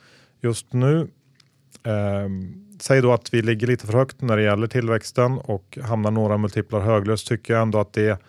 just 0.40 0.72
nu. 0.72 1.08
Säg 2.80 3.00
då 3.00 3.12
att 3.12 3.34
vi 3.34 3.42
ligger 3.42 3.66
lite 3.66 3.86
för 3.86 3.92
högt 3.92 4.22
när 4.22 4.36
det 4.36 4.42
gäller 4.42 4.66
tillväxten 4.66 5.38
och 5.38 5.78
hamnar 5.82 6.10
några 6.10 6.38
multiplar 6.38 6.80
höglöst 6.80 7.28
tycker 7.28 7.54
jag 7.54 7.62
ändå 7.62 7.78
att 7.80 7.92
det 7.92 8.22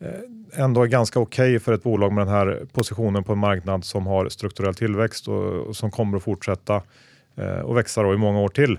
Eh, 0.00 0.64
ändå 0.64 0.82
är 0.82 0.86
ganska 0.86 1.20
okej 1.20 1.48
okay 1.50 1.58
för 1.58 1.72
ett 1.72 1.82
bolag 1.82 2.12
med 2.12 2.26
den 2.26 2.34
här 2.34 2.66
positionen 2.72 3.24
på 3.24 3.32
en 3.32 3.38
marknad 3.38 3.84
som 3.84 4.06
har 4.06 4.28
strukturell 4.28 4.74
tillväxt 4.74 5.28
och, 5.28 5.52
och 5.52 5.76
som 5.76 5.90
kommer 5.90 6.16
att 6.16 6.22
fortsätta 6.22 6.82
eh, 7.36 7.58
och 7.58 7.76
växa 7.76 8.02
då 8.02 8.14
i 8.14 8.16
många 8.16 8.40
år 8.40 8.48
till. 8.48 8.78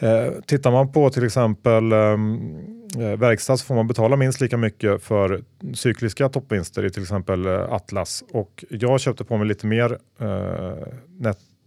Eh, 0.00 0.32
tittar 0.46 0.70
man 0.70 0.92
på 0.92 1.10
till 1.10 1.24
exempel 1.24 1.92
ehm, 1.92 2.80
eh, 2.98 3.18
verkstad 3.18 3.56
så 3.56 3.64
får 3.64 3.74
man 3.74 3.86
betala 3.86 4.16
minst 4.16 4.40
lika 4.40 4.56
mycket 4.56 5.02
för 5.02 5.42
cykliska 5.74 6.28
toppvinster 6.28 6.84
i 6.84 6.90
till 6.90 7.02
exempel 7.02 7.46
eh, 7.46 7.72
Atlas. 7.72 8.24
Och 8.32 8.64
jag 8.70 9.00
köpte 9.00 9.24
på 9.24 9.36
mig 9.36 9.46
lite 9.46 9.66
mer 9.66 9.98
eh, 10.20 10.86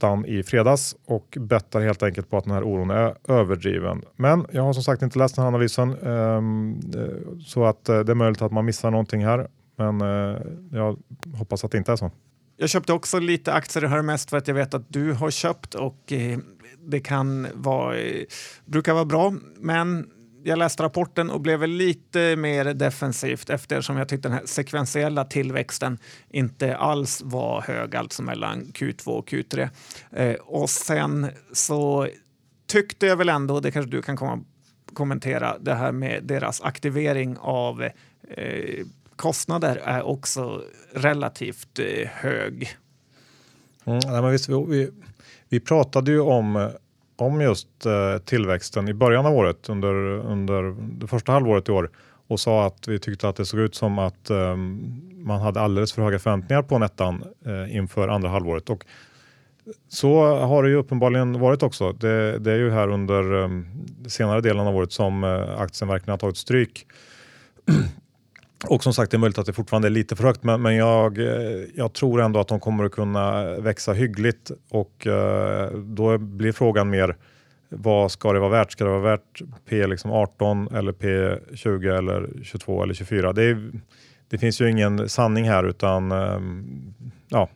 nettan 0.04 0.26
i 0.26 0.44
fredags 0.44 0.96
och 1.06 1.38
bettar 1.40 1.82
helt 1.82 2.04
enkelt 2.04 2.30
på 2.30 2.38
att 2.38 2.44
den 2.44 2.54
här 2.54 2.64
oron 2.64 2.90
är 2.90 3.16
överdriven. 3.28 4.02
Men 4.16 4.46
jag 4.52 4.64
har 4.64 4.74
som 4.74 4.84
sagt 4.84 5.02
inte 5.02 5.20
läst 5.20 5.36
den 5.36 5.44
här 5.44 5.48
analysen 5.48 5.98
ehm, 6.04 6.80
eh, 6.96 7.40
så 7.46 7.66
att 7.66 7.90
eh, 7.90 8.00
det 8.00 8.12
är 8.12 8.16
möjligt 8.16 8.42
att 8.42 8.52
man 8.52 8.66
missar 8.66 8.92
någonting 8.92 9.26
här. 9.26 9.48
Men 9.78 10.02
eh, 10.02 10.38
jag 10.72 10.98
hoppas 11.38 11.64
att 11.64 11.72
det 11.72 11.78
inte 11.78 11.92
är 11.92 11.96
så. 11.96 12.12
Jag 12.58 12.70
köpte 12.70 12.94
också 12.94 13.20
lite 13.20 13.54
aktier 13.54 13.84
här 13.84 14.02
mest 14.02 14.30
för 14.30 14.38
att 14.38 14.48
jag 14.48 14.56
vet 14.56 14.74
att 14.74 14.86
du 14.90 15.14
har 15.14 15.32
köpt 15.32 15.76
och 15.76 16.14
det 16.80 17.00
kan 17.00 17.48
vara, 17.54 17.96
brukar 18.66 18.94
vara 18.94 19.06
bra. 19.06 19.34
Men 19.60 20.08
jag 20.44 20.60
läste 20.60 20.84
rapporten 20.84 21.30
och 21.30 21.42
blev 21.42 21.68
lite 21.68 22.36
mer 22.36 22.66
defensivt 22.66 23.50
eftersom 23.50 23.98
jag 23.98 24.10
tyckte 24.10 24.28
den 24.28 24.38
här 24.38 24.46
sekventiella 24.46 25.26
tillväxten 25.26 25.98
inte 26.30 26.78
alls 26.78 27.22
var 27.26 27.62
hög, 27.62 27.96
alltså 27.96 28.24
mellan 28.24 28.64
Q2 28.64 29.08
och 29.08 29.30
Q3. 29.30 29.70
Eh, 30.12 30.34
och 30.34 30.70
sen 30.70 31.28
så 31.52 32.08
tyckte 32.68 33.06
jag 33.06 33.18
väl 33.18 33.30
ändå, 33.30 33.60
det 33.60 33.72
kanske 33.72 33.92
du 33.92 34.02
kan 34.02 34.18
komma, 34.18 34.44
kommentera, 34.94 35.58
det 35.60 35.74
här 35.74 35.92
med 35.92 36.24
deras 36.24 36.62
aktivering 36.62 37.38
av 37.40 37.84
eh, 38.30 38.86
kostnader 39.16 39.76
är 39.76 40.04
också 40.04 40.62
relativt 40.94 41.80
eh, 41.80 42.08
hög. 42.08 42.78
Mm, 43.86 44.00
nej, 44.06 44.22
men 44.22 44.32
visst, 44.32 44.50
vi, 44.50 44.92
vi 45.50 45.60
pratade 45.60 46.12
ju 46.12 46.20
om, 46.20 46.56
eh, 46.56 46.70
om 47.16 47.42
just 47.42 47.86
eh, 47.86 48.18
tillväxten 48.26 48.88
i 48.88 48.94
början 48.94 49.26
av 49.26 49.34
året 49.34 49.70
under, 49.70 49.94
under 50.20 50.76
det 51.00 51.08
första 51.08 51.32
halvåret 51.32 51.70
i 51.70 51.72
år 51.72 51.90
och 52.28 52.40
sa 52.40 52.66
att 52.66 52.88
vi 52.88 53.00
tyckte 53.00 53.30
att 53.30 53.36
det 53.36 53.46
såg 53.46 53.60
ut 53.60 53.76
som 53.76 54.00
att 54.00 54.30
eh, 54.30 54.56
man 55.18 55.42
hade 55.42 55.62
alldeles 55.62 55.94
för 55.94 56.02
höga 56.02 56.20
förväntningar 56.20 56.62
på 56.62 56.80
nettan 56.80 57.24
eh, 57.46 57.76
inför 57.76 58.08
andra 58.08 58.30
halvåret. 58.30 58.70
Och 58.70 58.86
så 59.90 60.36
har 60.36 60.64
det 60.64 60.70
ju 60.70 60.76
uppenbarligen 60.76 61.40
varit 61.40 61.64
också. 61.64 61.92
Det, 61.92 62.40
det 62.40 62.52
är 62.52 62.58
ju 62.58 62.72
här 62.72 62.88
under 62.88 63.44
eh, 63.44 63.50
senare 64.08 64.42
delen 64.42 64.68
av 64.68 64.76
året 64.76 64.92
som 64.92 65.24
eh, 65.24 65.62
aktien 65.62 65.88
verkligen 65.88 66.12
har 66.12 66.18
tagit 66.18 66.38
stryk. 66.38 66.88
Och 68.68 68.84
som 68.84 68.94
sagt, 68.94 69.12
det 69.12 69.18
är 69.18 69.20
möjligt 69.20 69.38
att 69.38 69.46
det 69.46 69.54
fortfarande 69.54 69.88
är 69.88 69.90
lite 69.90 70.16
för 70.16 70.24
högt, 70.24 70.44
men, 70.44 70.62
men 70.62 70.76
jag, 70.76 71.18
eh, 71.18 71.66
jag 71.76 71.94
tror 71.94 72.22
ändå 72.22 72.40
att 72.40 72.48
de 72.48 72.60
kommer 72.60 72.84
att 72.84 72.92
kunna 72.92 73.56
växa 73.60 73.94
hyggligt 73.94 74.52
och 74.70 75.08
eh, 75.08 75.72
då 75.72 76.18
blir 76.18 76.52
frågan 76.52 76.90
mer 76.90 77.16
vad 77.76 78.12
ska 78.12 78.34
det 78.34 78.40
vara 78.40 78.50
värt? 78.50 78.72
Ska 78.72 78.84
det 78.84 78.90
vara 78.90 79.02
värt 79.02 79.42
P 79.70 79.88
liksom 79.88 80.12
18 80.12 80.68
eller 80.76 80.92
P20 80.92 81.98
eller 81.98 82.30
22 82.44 82.84
eller 82.84 82.94
24? 82.94 83.34
Det, 83.34 83.44
är, 83.44 83.72
det 84.28 84.38
finns 84.38 84.62
ju 84.62 84.70
ingen 84.70 85.10
sanning 85.10 85.50
här 85.50 85.64
utan 85.64 86.12
eh, 86.12 86.40
ja, 87.30 87.50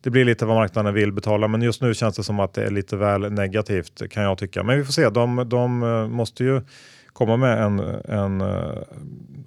det 0.00 0.10
blir 0.10 0.24
lite 0.24 0.46
vad 0.46 0.56
marknaden 0.56 0.94
vill 0.94 1.12
betala, 1.12 1.48
men 1.48 1.62
just 1.62 1.82
nu 1.82 1.94
känns 1.94 2.16
det 2.16 2.24
som 2.24 2.40
att 2.40 2.54
det 2.54 2.64
är 2.64 2.70
lite 2.70 2.96
väl 2.96 3.32
negativt 3.32 4.10
kan 4.10 4.22
jag 4.22 4.38
tycka. 4.38 4.62
Men 4.62 4.78
vi 4.78 4.84
får 4.84 4.92
se, 4.92 5.08
de, 5.08 5.48
de 5.48 5.82
eh, 5.82 6.08
måste 6.08 6.44
ju 6.44 6.60
komma 7.12 7.36
med 7.36 7.62
en, 7.62 7.78
en 8.04 8.40
uh, 8.40 8.72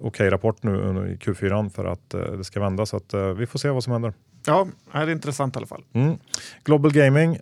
okay 0.00 0.30
rapport 0.30 0.62
nu 0.62 0.72
i 0.72 1.24
Q4 1.24 1.70
för 1.70 1.84
att 1.84 2.14
uh, 2.14 2.20
det 2.20 2.44
ska 2.44 2.60
vända. 2.60 2.86
Så 2.86 2.96
att, 2.96 3.14
uh, 3.14 3.28
vi 3.28 3.46
får 3.46 3.58
se 3.58 3.70
vad 3.70 3.84
som 3.84 3.92
händer. 3.92 4.12
Ja, 4.46 4.66
det 4.92 4.98
är 4.98 5.10
intressant 5.10 5.56
i 5.56 5.58
alla 5.58 5.66
fall. 5.66 5.84
Mm. 5.92 6.18
Global 6.64 6.92
Gaming 6.92 7.38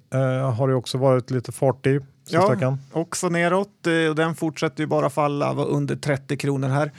har 0.56 0.68
det 0.68 0.74
också 0.74 0.98
varit 0.98 1.30
lite 1.30 1.52
fart 1.52 1.87
i. 1.87 2.00
Ja, 2.28 2.48
veckan. 2.48 2.78
också 2.92 3.28
neråt. 3.28 3.87
och 4.08 4.14
Den 4.16 4.34
fortsätter 4.34 4.82
ju 4.82 4.87
bara 4.87 5.10
falla, 5.10 5.52
var 5.52 5.66
under 5.66 5.96
30 5.96 6.37
kronor 6.37 6.68
här. 6.68 6.92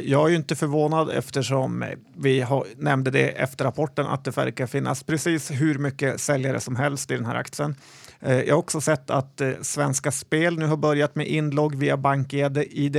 Jag 0.00 0.26
är 0.26 0.28
ju 0.28 0.36
inte 0.36 0.56
förvånad 0.56 1.10
eftersom 1.10 1.84
vi 2.16 2.40
har, 2.40 2.64
nämnde 2.76 3.10
det 3.10 3.28
efter 3.28 3.64
rapporten 3.64 4.06
att 4.06 4.24
det 4.24 4.36
verkar 4.36 4.66
finnas 4.66 5.02
precis 5.02 5.50
hur 5.50 5.78
mycket 5.78 6.20
säljare 6.20 6.60
som 6.60 6.76
helst 6.76 7.10
i 7.10 7.14
den 7.14 7.26
här 7.26 7.34
aktien. 7.34 7.74
Eh, 8.20 8.40
jag 8.40 8.54
har 8.54 8.58
också 8.58 8.80
sett 8.80 9.10
att 9.10 9.40
eh, 9.40 9.52
Svenska 9.62 10.10
Spel 10.10 10.58
nu 10.58 10.66
har 10.66 10.76
börjat 10.76 11.14
med 11.14 11.26
inlogg 11.26 11.74
via 11.74 11.96
BankID. 11.96 12.96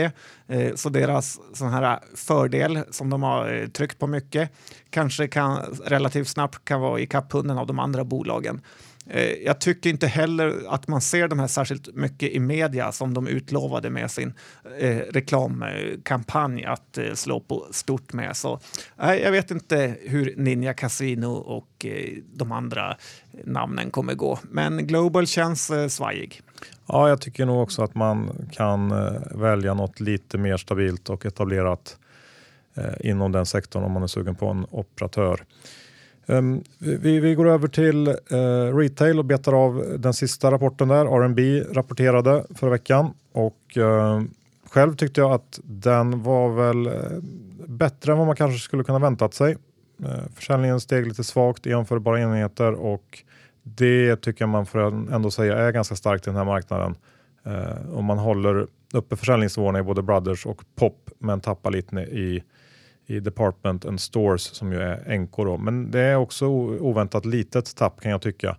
Eh, 0.47 0.75
så 0.75 0.89
deras 0.89 1.39
sån 1.53 1.69
här 1.69 1.99
fördel 2.15 2.79
som 2.91 3.10
de 3.10 3.23
har 3.23 3.67
tryckt 3.67 3.99
på 3.99 4.08
mycket 4.08 4.51
kanske 4.89 5.27
kan 5.27 5.58
relativt 5.86 6.27
snabbt 6.27 6.65
kan 6.65 6.82
vara 6.82 6.99
i 6.99 7.08
kapphunden 7.08 7.58
av 7.58 7.67
de 7.67 7.79
andra 7.79 8.03
bolagen. 8.03 8.62
Eh, 9.09 9.33
jag 9.45 9.61
tycker 9.61 9.89
inte 9.89 10.07
heller 10.07 10.61
att 10.67 10.87
man 10.87 11.01
ser 11.01 11.27
de 11.27 11.39
här 11.39 11.47
särskilt 11.47 11.95
mycket 11.95 12.31
i 12.31 12.39
media 12.39 12.91
som 12.91 13.13
de 13.13 13.27
utlovade 13.27 13.89
med 13.89 14.11
sin 14.11 14.33
eh, 14.79 14.97
reklamkampanj 14.97 16.65
att 16.65 16.97
eh, 16.97 17.13
slå 17.13 17.39
på 17.39 17.67
stort 17.71 18.13
med. 18.13 18.37
Så 18.37 18.59
jag 18.97 19.31
vet 19.31 19.51
inte 19.51 19.95
hur 20.01 20.33
Ninja 20.37 20.73
Casino 20.73 21.27
och 21.27 21.85
eh, 21.85 22.17
de 22.33 22.51
andra 22.51 22.97
namnen 23.43 23.91
kommer 23.91 24.13
gå. 24.13 24.39
Men 24.43 24.87
Global 24.87 25.27
känns 25.27 25.69
eh, 25.69 25.87
svajig. 25.87 26.41
Ja, 26.87 27.09
jag 27.09 27.21
tycker 27.21 27.45
nog 27.45 27.63
också 27.63 27.83
att 27.83 27.95
man 27.95 28.47
kan 28.51 28.91
eh, 28.91 29.21
välja 29.31 29.73
något 29.73 29.99
lite 29.99 30.37
mer 30.37 30.57
stabilt 30.57 31.09
och 31.09 31.25
etablerat 31.25 31.97
eh, 32.75 33.09
inom 33.09 33.31
den 33.31 33.45
sektorn 33.45 33.83
om 33.83 33.91
man 33.91 34.03
är 34.03 34.07
sugen 34.07 34.35
på 34.35 34.47
en 34.47 34.65
operatör. 34.69 35.45
Um, 36.29 36.63
vi, 36.77 37.19
vi, 37.19 37.35
går 37.35 37.47
över 37.47 37.67
till 37.67 38.07
uh, 38.07 38.75
retail 38.77 39.19
och 39.19 39.25
betar 39.25 39.53
av 39.53 39.95
den 39.99 40.13
sista 40.13 40.51
rapporten 40.51 40.87
där. 40.87 41.05
R&B 41.05 41.63
rapporterade 41.71 42.45
förra 42.55 42.69
veckan 42.69 43.13
och 43.31 43.77
uh, 43.77 44.21
själv 44.69 44.95
tyckte 44.95 45.21
jag 45.21 45.31
att 45.31 45.59
den 45.63 46.23
var 46.23 46.49
väl 46.49 46.87
uh, 46.87 47.19
bättre 47.67 48.11
än 48.11 48.17
vad 48.17 48.27
man 48.27 48.35
kanske 48.35 48.59
skulle 48.59 48.83
kunna 48.83 48.99
väntat 48.99 49.33
sig. 49.33 49.57
Uh, 50.03 50.09
försäljningen 50.35 50.79
steg 50.79 51.07
lite 51.07 51.23
svagt 51.23 51.67
i 51.67 51.69
jämförbara 51.69 52.21
enheter 52.21 52.73
och 52.73 53.23
det 53.63 54.15
tycker 54.15 54.41
jag 54.41 54.49
man 54.49 54.65
får 54.65 54.79
ändå 55.13 55.31
säga 55.31 55.57
är 55.57 55.71
ganska 55.71 55.95
starkt 55.95 56.27
i 56.27 56.29
den 56.29 56.37
här 56.37 56.45
marknaden. 56.45 56.95
Uh, 57.47 57.97
om 57.97 58.05
man 58.05 58.17
håller 58.17 58.67
uppe 58.93 59.15
försäljningsnivåerna 59.15 59.79
i 59.79 59.83
både 59.83 60.01
Brothers 60.01 60.45
och 60.45 60.61
Pop 60.75 61.09
men 61.19 61.41
tappar 61.41 61.71
lite 61.71 61.95
i 61.95 62.43
i 63.09 63.19
Department 63.19 63.85
and 63.85 64.01
Stores 64.01 64.41
som 64.41 64.71
ju 64.71 64.79
är 64.79 65.17
NK. 65.17 65.35
Då. 65.37 65.57
Men 65.57 65.91
det 65.91 65.99
är 65.99 66.15
också 66.15 66.45
oväntat 66.47 67.25
litet 67.25 67.75
tapp 67.75 68.01
kan 68.01 68.11
jag 68.11 68.21
tycka 68.21 68.57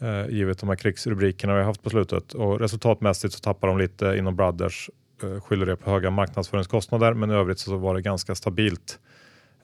eh, 0.00 0.28
givet 0.28 0.58
de 0.58 0.68
här 0.68 0.76
krigsrubrikerna 0.76 1.52
vi 1.52 1.58
har 1.58 1.66
haft 1.66 1.82
på 1.82 1.90
slutet. 1.90 2.34
Och 2.34 2.60
resultatmässigt 2.60 3.34
så 3.34 3.40
tappar 3.40 3.68
de 3.68 3.78
lite 3.78 4.14
inom 4.18 4.36
Brothers, 4.36 4.90
eh, 5.22 5.40
skyller 5.40 5.66
det 5.66 5.76
på 5.76 5.90
höga 5.90 6.10
marknadsföringskostnader 6.10 7.14
men 7.14 7.30
i 7.30 7.34
övrigt 7.34 7.58
så 7.58 7.76
var 7.76 7.94
det 7.94 8.02
ganska 8.02 8.34
stabilt. 8.34 8.98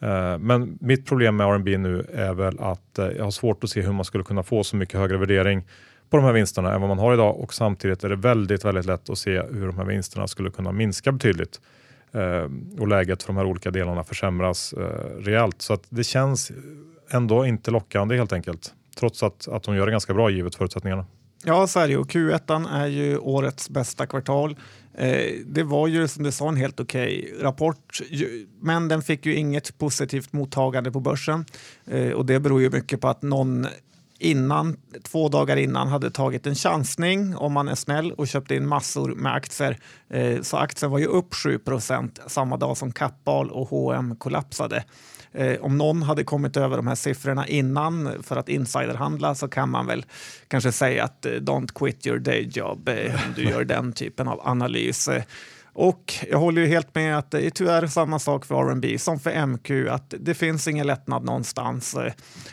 Eh, 0.00 0.38
men 0.38 0.78
mitt 0.80 1.06
problem 1.06 1.36
med 1.36 1.46
R&B 1.46 1.78
nu 1.78 2.06
är 2.14 2.34
väl 2.34 2.58
att 2.60 2.98
eh, 2.98 3.06
jag 3.06 3.24
har 3.24 3.30
svårt 3.30 3.64
att 3.64 3.70
se 3.70 3.80
hur 3.80 3.92
man 3.92 4.04
skulle 4.04 4.24
kunna 4.24 4.42
få 4.42 4.64
så 4.64 4.76
mycket 4.76 5.00
högre 5.00 5.16
värdering 5.16 5.66
på 6.10 6.16
de 6.16 6.26
här 6.26 6.32
vinsterna 6.32 6.74
än 6.74 6.80
vad 6.80 6.88
man 6.88 6.98
har 6.98 7.14
idag 7.14 7.40
och 7.40 7.54
samtidigt 7.54 8.04
är 8.04 8.08
det 8.08 8.16
väldigt, 8.16 8.64
väldigt 8.64 8.86
lätt 8.86 9.10
att 9.10 9.18
se 9.18 9.42
hur 9.42 9.66
de 9.66 9.76
här 9.76 9.84
vinsterna 9.84 10.26
skulle 10.26 10.50
kunna 10.50 10.72
minska 10.72 11.12
betydligt 11.12 11.60
Eh, 12.12 12.80
och 12.80 12.88
läget 12.88 13.22
för 13.22 13.32
de 13.32 13.36
här 13.36 13.46
olika 13.46 13.70
delarna 13.70 14.04
försämras 14.04 14.72
eh, 14.72 14.82
rejält. 15.18 15.62
Så 15.62 15.72
att 15.72 15.82
det 15.88 16.04
känns 16.04 16.52
ändå 17.10 17.46
inte 17.46 17.70
lockande 17.70 18.16
helt 18.16 18.32
enkelt. 18.32 18.74
Trots 18.96 19.22
att, 19.22 19.48
att 19.48 19.62
de 19.62 19.76
gör 19.76 19.86
det 19.86 19.92
ganska 19.92 20.14
bra 20.14 20.30
givet 20.30 20.54
förutsättningarna. 20.54 21.06
Ja, 21.44 21.66
så 21.66 21.80
är 21.80 21.86
det 21.86 21.92
ju. 21.92 22.02
Q1 22.02 22.68
är 22.70 22.86
ju 22.86 23.18
årets 23.18 23.70
bästa 23.70 24.06
kvartal. 24.06 24.56
Eh, 24.94 25.34
det 25.46 25.62
var 25.62 25.86
ju 25.86 26.08
som 26.08 26.24
du 26.24 26.32
sa 26.32 26.48
en 26.48 26.56
helt 26.56 26.80
okej 26.80 27.18
okay 27.18 27.42
rapport, 27.42 28.00
men 28.60 28.88
den 28.88 29.02
fick 29.02 29.26
ju 29.26 29.34
inget 29.34 29.78
positivt 29.78 30.32
mottagande 30.32 30.92
på 30.92 31.00
börsen 31.00 31.44
eh, 31.86 32.10
och 32.10 32.26
det 32.26 32.40
beror 32.40 32.60
ju 32.60 32.70
mycket 32.70 33.00
på 33.00 33.08
att 33.08 33.22
någon 33.22 33.66
innan, 34.18 34.76
två 35.02 35.28
dagar 35.28 35.56
innan 35.56 35.88
hade 35.88 36.10
tagit 36.10 36.46
en 36.46 36.54
chansning 36.54 37.36
om 37.36 37.52
man 37.52 37.68
är 37.68 37.74
snäll 37.74 38.12
och 38.12 38.28
köpte 38.28 38.54
in 38.54 38.68
massor 38.68 39.14
med 39.14 39.34
aktier. 39.34 39.78
Eh, 40.10 40.42
så 40.42 40.56
aktien 40.56 40.90
var 40.90 40.98
ju 40.98 41.06
upp 41.06 41.34
7% 41.34 42.20
samma 42.26 42.56
dag 42.56 42.76
som 42.76 42.92
Kappahl 42.92 43.50
och 43.50 43.68
H&M 43.68 44.16
kollapsade. 44.16 44.84
Eh, 45.32 45.60
om 45.60 45.78
någon 45.78 46.02
hade 46.02 46.24
kommit 46.24 46.56
över 46.56 46.76
de 46.76 46.86
här 46.86 46.94
siffrorna 46.94 47.46
innan 47.46 48.22
för 48.22 48.36
att 48.36 48.48
insiderhandla 48.48 49.34
så 49.34 49.48
kan 49.48 49.70
man 49.70 49.86
väl 49.86 50.06
kanske 50.48 50.72
säga 50.72 51.04
att 51.04 51.26
eh, 51.26 51.30
don't 51.30 51.72
quit 51.74 52.06
your 52.06 52.18
day 52.18 52.48
job 52.52 52.88
eh, 52.88 53.14
om 53.14 53.34
du 53.36 53.42
gör 53.42 53.64
den 53.64 53.92
typen 53.92 54.28
av 54.28 54.40
analys. 54.44 55.08
Eh, 55.08 55.22
och 55.80 56.14
jag 56.30 56.38
håller 56.38 56.62
ju 56.62 56.68
helt 56.68 56.94
med 56.94 57.18
att 57.18 57.30
det 57.30 57.46
är 57.46 57.50
tyvärr 57.50 57.86
samma 57.86 58.18
sak 58.18 58.44
för 58.44 58.70
R&B 58.70 58.98
som 58.98 59.20
för 59.20 59.46
MQ, 59.46 59.70
att 59.90 60.14
det 60.20 60.34
finns 60.34 60.68
ingen 60.68 60.86
lättnad 60.86 61.24
någonstans. 61.24 61.96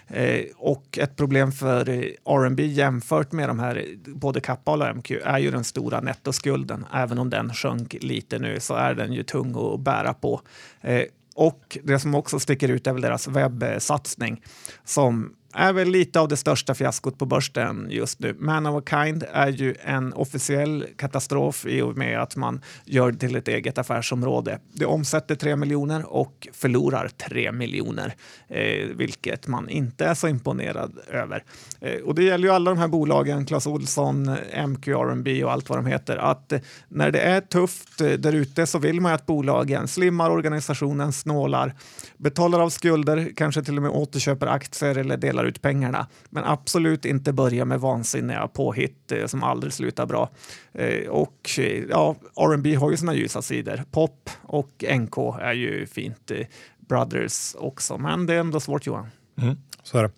Eh, 0.07 0.41
och 0.57 0.97
ett 0.97 1.15
problem 1.15 1.51
för 1.51 1.89
R&B 2.25 2.65
jämfört 2.65 3.31
med 3.31 3.49
de 3.49 3.59
här 3.59 3.85
både 4.05 4.39
Kappahl 4.39 4.81
och 4.81 4.95
MQ 4.97 5.11
är 5.11 5.39
ju 5.39 5.51
den 5.51 5.63
stora 5.63 6.01
nettoskulden. 6.01 6.85
Även 6.93 7.19
om 7.19 7.29
den 7.29 7.53
sjönk 7.53 7.95
lite 8.01 8.39
nu 8.39 8.59
så 8.59 8.73
är 8.73 8.93
den 8.93 9.13
ju 9.13 9.23
tung 9.23 9.55
att 9.73 9.79
bära 9.79 10.13
på. 10.13 10.41
Eh, 10.81 11.03
och 11.35 11.77
det 11.83 11.99
som 11.99 12.15
också 12.15 12.39
sticker 12.39 12.69
ut 12.69 12.87
är 12.87 12.93
väl 12.93 13.01
deras 13.01 13.27
webbsatsning 13.27 14.41
som 14.83 15.35
är 15.55 15.73
väl 15.73 15.87
lite 15.87 16.19
av 16.19 16.27
det 16.27 16.37
största 16.37 16.73
fiaskot 16.73 17.17
på 17.17 17.25
börsen 17.25 17.87
just 17.89 18.19
nu. 18.19 18.35
Man 18.39 18.65
of 18.65 18.81
a 18.81 18.83
Kind 18.89 19.23
är 19.33 19.47
ju 19.47 19.75
en 19.83 20.13
officiell 20.13 20.85
katastrof 20.97 21.65
i 21.65 21.81
och 21.81 21.97
med 21.97 22.21
att 22.21 22.35
man 22.35 22.61
gör 22.85 23.11
det 23.11 23.17
till 23.17 23.35
ett 23.35 23.47
eget 23.47 23.77
affärsområde. 23.77 24.59
Det 24.73 24.85
omsätter 24.85 25.35
3 25.35 25.55
miljoner 25.55 26.13
och 26.13 26.47
förlorar 26.53 27.07
3 27.07 27.51
miljoner, 27.51 28.15
eh, 28.47 28.87
vilket 28.95 29.47
man 29.47 29.69
inte 29.69 30.05
är 30.05 30.13
så 30.13 30.27
imponerad 30.27 30.99
över. 31.11 31.43
Eh, 31.81 32.01
och 32.01 32.15
det 32.15 32.23
gäller 32.23 32.47
ju 32.47 32.53
alla 32.53 32.71
de 32.71 32.77
här 32.77 32.87
bolagen, 32.87 33.45
Clas 33.45 33.67
Ohlson, 33.67 34.37
MQ, 34.67 34.87
R&B 34.87 35.43
och 35.43 35.51
allt 35.51 35.69
vad 35.69 35.77
de 35.77 35.85
heter, 35.85 36.17
att 36.17 36.51
eh, 36.51 36.59
när 36.89 37.11
det 37.11 37.19
är 37.19 37.41
tufft 37.41 38.01
eh, 38.01 38.09
där 38.09 38.33
ute 38.33 38.65
så 38.65 38.79
vill 38.79 39.01
man 39.01 39.11
ju 39.11 39.15
att 39.15 39.25
bolagen 39.25 39.87
slimmar 39.87 40.29
organisationen, 40.29 41.13
snålar, 41.13 41.73
betalar 42.17 42.59
av 42.59 42.69
skulder, 42.69 43.31
kanske 43.35 43.63
till 43.63 43.77
och 43.77 43.83
med 43.83 43.91
återköper 43.91 44.47
aktier 44.47 44.97
eller 44.97 45.17
delar 45.17 45.44
ut 45.45 45.61
pengarna. 45.61 46.07
Men 46.29 46.43
absolut 46.43 47.05
inte 47.05 47.33
börja 47.33 47.65
med 47.65 47.79
vansinniga 47.79 48.47
påhitt 48.47 49.11
eh, 49.11 49.25
som 49.25 49.43
aldrig 49.43 49.73
slutar 49.73 50.05
bra. 50.05 50.29
Eh, 50.73 51.09
och 51.09 51.49
eh, 51.57 51.83
ja, 51.89 52.15
R&B 52.35 52.75
har 52.75 52.91
ju 52.91 52.97
sina 52.97 53.15
ljusa 53.15 53.41
sidor. 53.41 53.83
Pop 53.91 54.29
och 54.41 54.83
NK 54.97 55.17
är 55.41 55.53
ju 55.53 55.85
fint. 55.85 56.31
Eh, 56.31 56.47
Brothers 56.87 57.55
också, 57.59 57.97
men 57.97 58.25
det 58.25 58.33
är 58.33 58.39
ändå 58.39 58.59
svårt 58.59 58.85
Johan. 58.85 59.07
Mm, 59.41 59.57
så 59.83 59.97
är 59.97 60.03
det. 60.03 60.11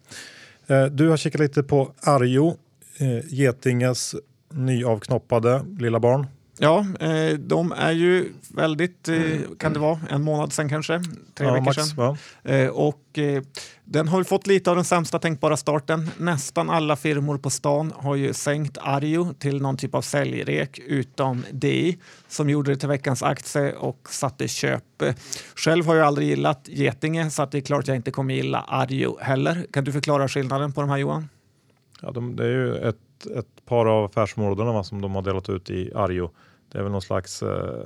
Eh, 0.75 0.85
du 0.85 1.09
har 1.09 1.17
kikat 1.17 1.41
lite 1.41 1.63
på 1.63 1.93
Arjo, 2.01 2.57
eh, 2.97 3.33
Getinges 3.33 4.15
nyavknoppade 4.49 5.65
lilla 5.79 5.99
barn. 5.99 6.27
Ja, 6.59 6.85
eh, 6.99 7.33
de 7.39 7.71
är 7.71 7.91
ju 7.91 8.31
väldigt, 8.55 9.07
eh, 9.09 9.17
kan 9.59 9.73
det 9.73 9.79
vara, 9.79 9.99
en 10.09 10.23
månad 10.23 10.53
sen 10.53 10.69
kanske? 10.69 10.99
Tre 11.35 11.47
Ja, 11.47 11.53
veckor 11.53 11.65
max, 11.65 11.75
sedan. 11.77 11.95
va? 11.95 12.17
Eh, 12.53 12.67
och 12.67 13.17
eh, 13.19 13.43
den 13.85 14.07
har 14.07 14.17
ju 14.17 14.23
fått 14.23 14.47
lite 14.47 14.69
av 14.69 14.75
den 14.75 14.85
sämsta 14.85 15.19
tänkbara 15.19 15.57
starten. 15.57 16.09
Nästan 16.17 16.69
alla 16.69 16.95
firmor 16.95 17.37
på 17.37 17.49
stan 17.49 17.93
har 17.95 18.15
ju 18.15 18.33
sänkt 18.33 18.77
Arjo 18.81 19.33
till 19.33 19.61
någon 19.61 19.77
typ 19.77 19.95
av 19.95 20.01
säljrek 20.01 20.79
utom 20.87 21.45
DI 21.51 21.97
som 22.27 22.49
gjorde 22.49 22.71
det 22.71 22.77
till 22.77 22.89
veckans 22.89 23.23
aktie 23.23 23.73
och 23.73 24.07
satte 24.09 24.47
köp. 24.47 24.83
Själv 25.55 25.85
har 25.85 25.95
jag 25.95 26.07
aldrig 26.07 26.27
gillat 26.27 26.61
Getinge 26.67 27.29
så 27.29 27.41
att 27.43 27.51
det 27.51 27.57
är 27.57 27.61
klart 27.61 27.87
jag 27.87 27.95
inte 27.95 28.11
kommer 28.11 28.33
gilla 28.33 28.59
Arjo 28.61 29.17
heller. 29.21 29.65
Kan 29.71 29.83
du 29.83 29.91
förklara 29.91 30.27
skillnaden 30.27 30.71
på 30.73 30.81
de 30.81 30.89
här 30.89 30.97
Johan? 30.97 31.29
Ja, 32.01 32.11
de, 32.11 32.35
det 32.35 32.43
är 32.43 32.49
ju 32.49 32.75
ett, 32.75 32.97
ett 33.25 33.65
par 33.65 33.85
av 33.85 34.05
affärsområdena 34.05 34.71
va, 34.71 34.83
som 34.83 35.01
de 35.01 35.15
har 35.15 35.21
delat 35.21 35.49
ut 35.49 35.69
i 35.69 35.91
Arjo. 35.95 36.29
Det 36.71 36.77
är 36.77 36.83
väl 36.83 36.91
någon 36.91 37.01
slags 37.01 37.43
eh, 37.43 37.85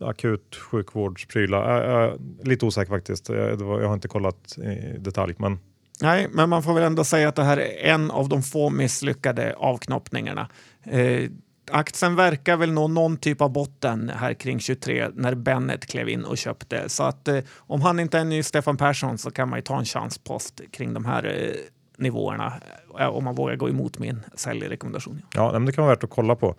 akut 0.00 0.56
sjukvårdsprylar. 0.56 1.84
Jag 1.84 2.04
är 2.04 2.18
lite 2.42 2.66
osäker 2.66 2.90
faktiskt. 2.90 3.28
Jag, 3.28 3.58
det 3.58 3.64
var, 3.64 3.80
jag 3.80 3.86
har 3.86 3.94
inte 3.94 4.08
kollat 4.08 4.58
i 4.58 4.98
detalj. 4.98 5.34
Men 5.38 5.58
Nej, 6.00 6.28
men 6.30 6.48
man 6.48 6.62
får 6.62 6.74
väl 6.74 6.82
ändå 6.82 7.04
säga 7.04 7.28
att 7.28 7.36
det 7.36 7.44
här 7.44 7.56
är 7.56 7.92
en 7.92 8.10
av 8.10 8.28
de 8.28 8.42
få 8.42 8.70
misslyckade 8.70 9.54
avknoppningarna. 9.58 10.48
Eh, 10.82 11.30
aktien 11.70 12.16
verkar 12.16 12.56
väl 12.56 12.72
nå 12.72 12.88
någon 12.88 13.16
typ 13.16 13.40
av 13.40 13.52
botten 13.52 14.10
här 14.14 14.34
kring 14.34 14.60
23 14.60 15.08
när 15.14 15.34
Bennet 15.34 15.86
klev 15.86 16.08
in 16.08 16.24
och 16.24 16.38
köpte. 16.38 16.88
Så 16.88 17.02
att 17.02 17.28
eh, 17.28 17.38
om 17.56 17.82
han 17.82 18.00
inte 18.00 18.16
är 18.16 18.20
en 18.20 18.28
ny 18.28 18.42
Stefan 18.42 18.76
Persson 18.76 19.18
så 19.18 19.30
kan 19.30 19.48
man 19.48 19.58
ju 19.58 19.62
ta 19.62 19.78
en 19.78 19.84
chanspost 19.84 20.60
kring 20.70 20.94
de 20.94 21.04
här 21.04 21.24
eh, 21.24 21.54
nivåerna 21.98 22.52
om 22.90 23.24
man 23.24 23.34
vågar 23.34 23.56
gå 23.56 23.68
emot 23.68 23.98
min 23.98 24.20
säljrekommendation. 24.34 25.22
ja, 25.34 25.52
men 25.52 25.64
det 25.64 25.72
kan 25.72 25.84
vara 25.84 25.94
värt 25.94 26.04
att 26.04 26.10
kolla 26.10 26.36
på. 26.36 26.54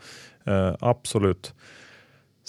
Eh, 0.46 0.76
absolut. 0.80 1.54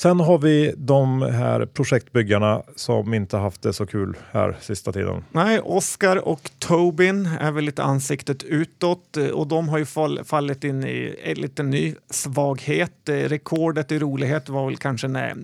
Sen 0.00 0.20
har 0.20 0.38
vi 0.38 0.74
de 0.76 1.22
här 1.22 1.66
projektbyggarna 1.66 2.62
som 2.76 3.14
inte 3.14 3.36
haft 3.36 3.62
det 3.62 3.72
så 3.72 3.86
kul 3.86 4.16
här 4.30 4.56
sista 4.60 4.92
tiden. 4.92 5.24
Nej, 5.32 5.60
Oscar 5.60 6.28
och 6.28 6.50
Tobin 6.58 7.26
är 7.26 7.52
väl 7.52 7.64
lite 7.64 7.82
ansiktet 7.82 8.42
utåt 8.42 9.16
eh, 9.16 9.26
och 9.26 9.46
de 9.46 9.68
har 9.68 9.78
ju 9.78 9.86
fall, 9.86 10.24
fallit 10.24 10.64
in 10.64 10.84
i 10.84 11.16
en 11.24 11.36
liten 11.36 11.70
ny 11.70 11.94
svaghet. 12.10 13.08
Eh, 13.08 13.14
Rekordet 13.14 13.92
i 13.92 13.98
rolighet 13.98 14.48
var 14.48 14.66
väl 14.66 14.76
kanske 14.76 15.08
när 15.08 15.34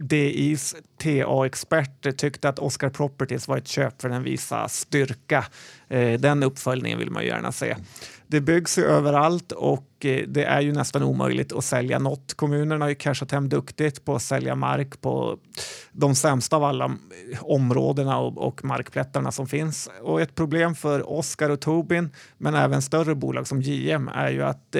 DIs 0.00 0.76
TA-experter 0.98 2.12
tyckte 2.12 2.48
att 2.48 2.58
Oscar 2.58 2.88
Properties 2.88 3.48
var 3.48 3.56
ett 3.56 3.68
köp 3.68 4.02
för 4.02 4.08
den 4.08 4.22
visa 4.22 4.68
styrka. 4.68 5.44
Eh, 5.88 6.20
den 6.20 6.42
uppföljningen 6.42 6.98
vill 6.98 7.10
man 7.10 7.22
ju 7.22 7.28
gärna 7.28 7.52
se. 7.52 7.76
Det 8.26 8.40
byggs 8.40 8.78
ju 8.78 8.84
överallt 8.84 9.52
och 9.52 9.88
eh, 10.04 10.24
det 10.28 10.44
är 10.44 10.60
ju 10.60 10.72
nästan 10.72 11.02
omöjligt 11.02 11.52
att 11.52 11.64
sälja 11.64 11.98
något. 11.98 12.34
Kommunerna 12.34 12.84
har 12.84 12.88
ju 12.88 12.94
cashat 12.94 13.32
hem 13.32 13.48
duktigt 13.48 14.04
på 14.04 14.14
att 14.14 14.22
sälja 14.22 14.54
mark 14.54 15.00
på 15.00 15.38
de 15.92 16.14
sämsta 16.14 16.56
av 16.56 16.64
alla 16.64 16.84
eh, 16.84 17.44
områdena 17.44 18.18
och, 18.18 18.64
markplättarna 18.64 19.32
som 19.32 19.46
finns. 19.46 19.90
Och 20.02 20.20
ett 20.20 20.34
problem 20.34 20.74
för 20.74 21.10
Oscar 21.10 21.50
och 21.50 21.60
Tobin, 21.60 22.10
men 22.38 22.54
även 22.54 22.82
större 22.82 23.14
bolag 23.14 23.46
som 23.46 23.62
JM, 23.62 24.08
är 24.08 24.30
ju 24.30 24.42
att 24.42 24.76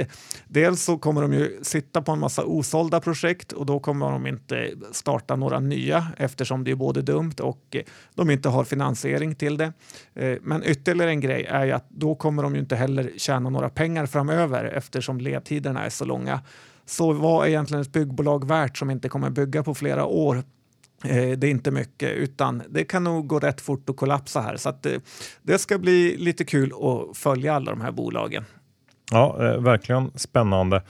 dels 0.49 0.83
så 0.83 0.99
kommer 0.99 1.23
de 1.23 1.33
ju 1.33 1.59
sitta 1.63 2.03
på 2.03 2.13
en 2.13 2.19
massa 2.19 2.45
osålda 2.45 3.01
projekt 3.01 3.53
och 3.53 3.67
då 3.67 3.81
kommer 3.81 4.11
de 4.11 4.27
inte 4.27 4.71
starta 4.93 5.37
några 5.37 5.61
nya 5.61 6.07
eftersom 6.17 6.65
det 6.65 6.71
är 6.71 6.75
både 6.75 7.03
dumt 7.03 7.35
och 7.41 7.61
eh, 7.71 7.83
de 8.15 8.31
inte 8.31 8.49
har 8.49 8.65
finansiering 8.65 9.35
till 9.35 9.57
det. 9.57 9.73
Eh, 10.15 10.39
men 10.43 10.63
ytterligare 10.65 11.11
en 11.11 11.21
grej 11.21 11.45
är 11.45 11.65
ju 11.65 11.73
att 11.73 11.91
då 11.91 12.15
kommer 12.15 12.43
de 12.43 12.55
ju 12.55 12.61
inte 12.61 12.77
heller 12.77 13.11
tjäna 13.17 13.51
några 13.51 13.69
pengar 13.69 14.07
framöver 14.07 14.65
eftersom 14.65 15.21
ledtiderna 15.21 15.85
är 15.85 15.91
så 15.91 16.05
långa. 16.05 16.41
Så 16.87 17.13
vad 17.13 17.45
är 17.45 17.49
egentligen 17.49 17.83
ett 17.83 17.93
byggbolag 17.93 18.49
värt 18.49 18.79
som 18.79 18.91
inte 18.91 19.09
kommer 19.09 19.31
bygga 19.31 19.63
på 19.63 19.75
flera 19.75 20.05
år? 20.05 20.37
Eh, 21.05 21.31
det 21.39 21.47
är 21.47 21.51
inte 21.51 21.71
mycket, 21.71 22.13
utan 22.13 22.63
det 22.69 22.85
kan 22.85 23.05
nog 23.05 23.27
gå 23.27 23.39
rätt 23.39 23.61
fort 23.61 23.91
att 23.91 23.97
kollapsa 23.97 24.41
här. 24.41 24.57
Så 24.57 24.69
att 24.69 24.87
det 25.43 25.59
ska 25.59 25.79
bli 25.79 26.17
lite 26.17 26.45
kul 26.45 26.73
att 26.73 27.17
följa 27.17 27.55
alla 27.55 27.71
de 27.71 27.81
här 27.81 27.93
bolagen. 27.93 28.45
Ja, 29.11 29.37
verkligen 29.61 30.11
spännande. 30.15 30.83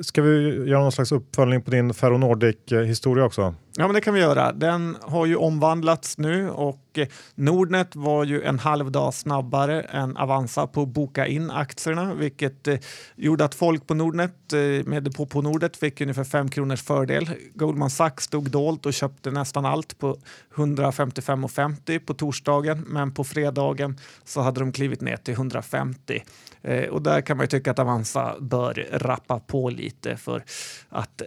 Ska 0.00 0.22
vi 0.22 0.64
göra 0.68 0.80
någon 0.80 0.92
slags 0.92 1.12
uppföljning 1.12 1.62
på 1.62 1.70
din 1.70 1.94
Ferronordic-historia 1.94 3.24
också? 3.24 3.54
Ja, 3.78 3.86
men 3.86 3.94
det 3.94 4.00
kan 4.00 4.14
vi 4.14 4.20
göra. 4.20 4.52
Den 4.52 4.96
har 5.00 5.26
ju 5.26 5.36
omvandlats 5.36 6.18
nu 6.18 6.50
och 6.50 6.98
eh, 6.98 7.08
Nordnet 7.34 7.96
var 7.96 8.24
ju 8.24 8.42
en 8.42 8.58
halv 8.58 8.92
dag 8.92 9.14
snabbare 9.14 9.82
än 9.82 10.16
Avanza 10.16 10.66
på 10.66 10.82
att 10.82 10.88
boka 10.88 11.26
in 11.26 11.50
aktierna, 11.50 12.14
vilket 12.14 12.68
eh, 12.68 12.78
gjorde 13.16 13.44
att 13.44 13.54
folk 13.54 13.86
på 13.86 13.94
Nordnet 13.94 14.52
eh, 14.52 14.58
med 14.86 15.02
depå 15.02 15.26
på 15.26 15.42
Nordnet 15.42 15.76
fick 15.76 16.00
ungefär 16.00 16.24
5 16.24 16.48
kronors 16.48 16.82
fördel. 16.82 17.30
Goldman 17.54 17.90
Sachs 17.90 18.24
stod 18.24 18.50
dolt 18.50 18.86
och 18.86 18.94
köpte 18.94 19.30
nästan 19.30 19.64
allt 19.64 19.98
på 19.98 20.16
155,50 20.54 21.98
på 21.98 22.14
torsdagen, 22.14 22.84
men 22.86 23.14
på 23.14 23.24
fredagen 23.24 23.98
så 24.24 24.40
hade 24.40 24.60
de 24.60 24.72
klivit 24.72 25.00
ner 25.00 25.16
till 25.16 25.34
150. 25.34 26.22
Eh, 26.62 26.88
och 26.88 27.02
där 27.02 27.20
kan 27.20 27.36
man 27.36 27.44
ju 27.44 27.48
tycka 27.48 27.70
att 27.70 27.78
Avanza 27.78 28.36
bör 28.40 28.86
rappa 28.92 29.40
på 29.40 29.70
lite 29.70 30.16
för 30.16 30.44
att 30.88 31.20
eh, 31.20 31.26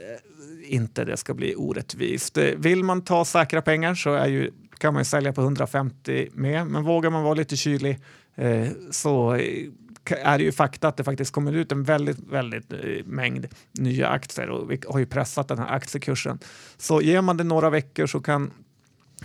inte 0.70 1.06
det 1.06 1.18
ska 1.18 1.34
bli 1.34 1.56
orättvist. 1.56 2.38
Eh, 2.38 2.46
vill 2.58 2.84
man 2.84 3.02
ta 3.02 3.26
säkra 3.26 3.62
pengar 3.62 3.96
så 3.96 4.14
är 4.14 4.28
ju, 4.28 4.52
kan 4.78 4.94
man 4.94 5.02
ju 5.02 5.06
sälja 5.06 5.34
på 5.34 5.42
150 5.42 6.30
med, 6.34 6.68
men 6.68 6.84
vågar 6.84 7.10
man 7.10 7.24
vara 7.24 7.34
lite 7.34 7.56
kylig 7.56 8.00
eh, 8.36 8.68
så 8.92 9.34
eh, 9.34 9.68
är 10.12 10.38
det 10.38 10.44
ju 10.44 10.52
fakta 10.52 10.88
att 10.88 10.98
det 10.98 11.04
faktiskt 11.04 11.34
kommer 11.34 11.54
ut 11.54 11.72
en 11.72 11.84
väldigt, 11.84 12.20
väldigt 12.20 12.74
eh, 12.74 13.06
mängd 13.06 13.48
nya 13.72 14.08
aktier 14.08 14.50
och 14.50 14.72
vi 14.72 14.80
har 14.88 15.00
ju 15.00 15.06
pressat 15.06 15.48
den 15.48 15.60
här 15.60 15.76
aktiekursen. 15.76 16.40
Så 16.78 17.02
ger 17.02 17.22
man 17.22 17.38
det 17.38 17.44
några 17.44 17.70
veckor 17.70 18.08
så 18.08 18.20
kan 18.20 18.52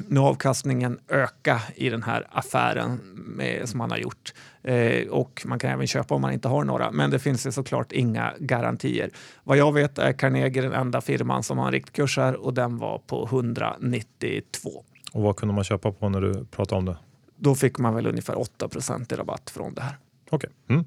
nu 0.09 0.21
avkastningen 0.21 0.99
öka 1.09 1.63
i 1.75 1.89
den 1.91 2.03
här 2.03 2.27
affären 2.31 3.01
med, 3.15 3.69
som 3.69 3.79
man 3.79 3.91
har 3.91 3.99
gjort. 3.99 4.35
Eh, 4.63 5.09
och 5.09 5.43
man 5.47 5.59
kan 5.59 5.71
även 5.71 5.87
köpa 5.87 6.15
om 6.15 6.23
man 6.23 6.33
inte 6.33 6.49
har 6.49 6.65
några, 6.65 6.91
men 6.91 7.11
det 7.11 7.19
finns 7.19 7.47
ju 7.47 7.53
såklart 7.53 7.93
inga 7.93 8.33
garantier. 8.39 9.11
Vad 9.45 9.57
jag 9.57 9.73
vet 9.73 9.99
är 9.99 10.13
Carnegie 10.13 10.63
den 10.63 10.73
enda 10.73 11.01
firman 11.01 11.43
som 11.43 11.59
har 11.59 11.67
en 11.67 11.73
riktkurs 11.73 12.17
här 12.17 12.35
och 12.35 12.55
den 12.55 12.79
var 12.79 12.99
på 12.99 13.25
192. 13.25 14.71
Och 15.13 15.23
vad 15.23 15.37
kunde 15.37 15.55
man 15.55 15.65
köpa 15.65 15.93
på 15.93 16.09
när 16.09 16.21
du 16.21 16.45
pratade 16.45 16.79
om 16.79 16.85
det? 16.85 16.97
Då 17.37 17.55
fick 17.55 17.79
man 17.79 17.95
väl 17.95 18.07
ungefär 18.07 18.39
8 18.39 18.69
i 19.11 19.15
rabatt 19.15 19.51
från 19.51 19.75
det 19.75 19.83
här. 19.83 19.97
Okej. 20.31 20.51
Mm. 20.69 20.85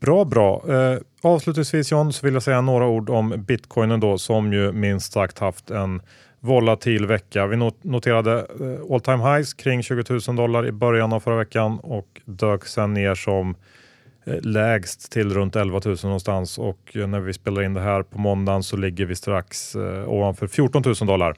Bra, 0.00 0.24
bra. 0.24 0.64
Eh, 0.68 0.98
avslutningsvis 1.22 1.90
John 1.90 2.12
så 2.12 2.26
vill 2.26 2.34
jag 2.34 2.42
säga 2.42 2.60
några 2.60 2.86
ord 2.86 3.10
om 3.10 3.44
bitcoinen 3.46 4.00
då 4.00 4.18
som 4.18 4.52
ju 4.52 4.72
minst 4.72 5.12
sagt 5.12 5.38
haft 5.38 5.70
en 5.70 6.02
volatil 6.40 7.06
vecka. 7.06 7.46
Vi 7.46 7.56
noterade 7.82 8.32
eh, 8.38 8.94
all 8.94 9.00
time 9.00 9.34
highs 9.34 9.54
kring 9.54 9.82
20 9.82 10.04
000 10.28 10.36
dollar 10.36 10.66
i 10.66 10.72
början 10.72 11.12
av 11.12 11.20
förra 11.20 11.36
veckan 11.36 11.78
och 11.78 12.20
dök 12.24 12.64
sen 12.64 12.94
ner 12.94 13.14
som 13.14 13.54
eh, 14.26 14.40
lägst 14.42 15.12
till 15.12 15.30
runt 15.34 15.56
11 15.56 15.80
000 15.84 15.96
någonstans 16.02 16.58
och 16.58 16.96
eh, 16.96 17.06
när 17.06 17.20
vi 17.20 17.32
spelar 17.32 17.62
in 17.62 17.74
det 17.74 17.80
här 17.80 18.02
på 18.02 18.18
måndagen 18.18 18.62
så 18.62 18.76
ligger 18.76 19.06
vi 19.06 19.14
strax 19.14 19.76
ovanför 20.06 20.46
14 20.46 20.82
000 20.86 20.94
dollar. 20.94 21.36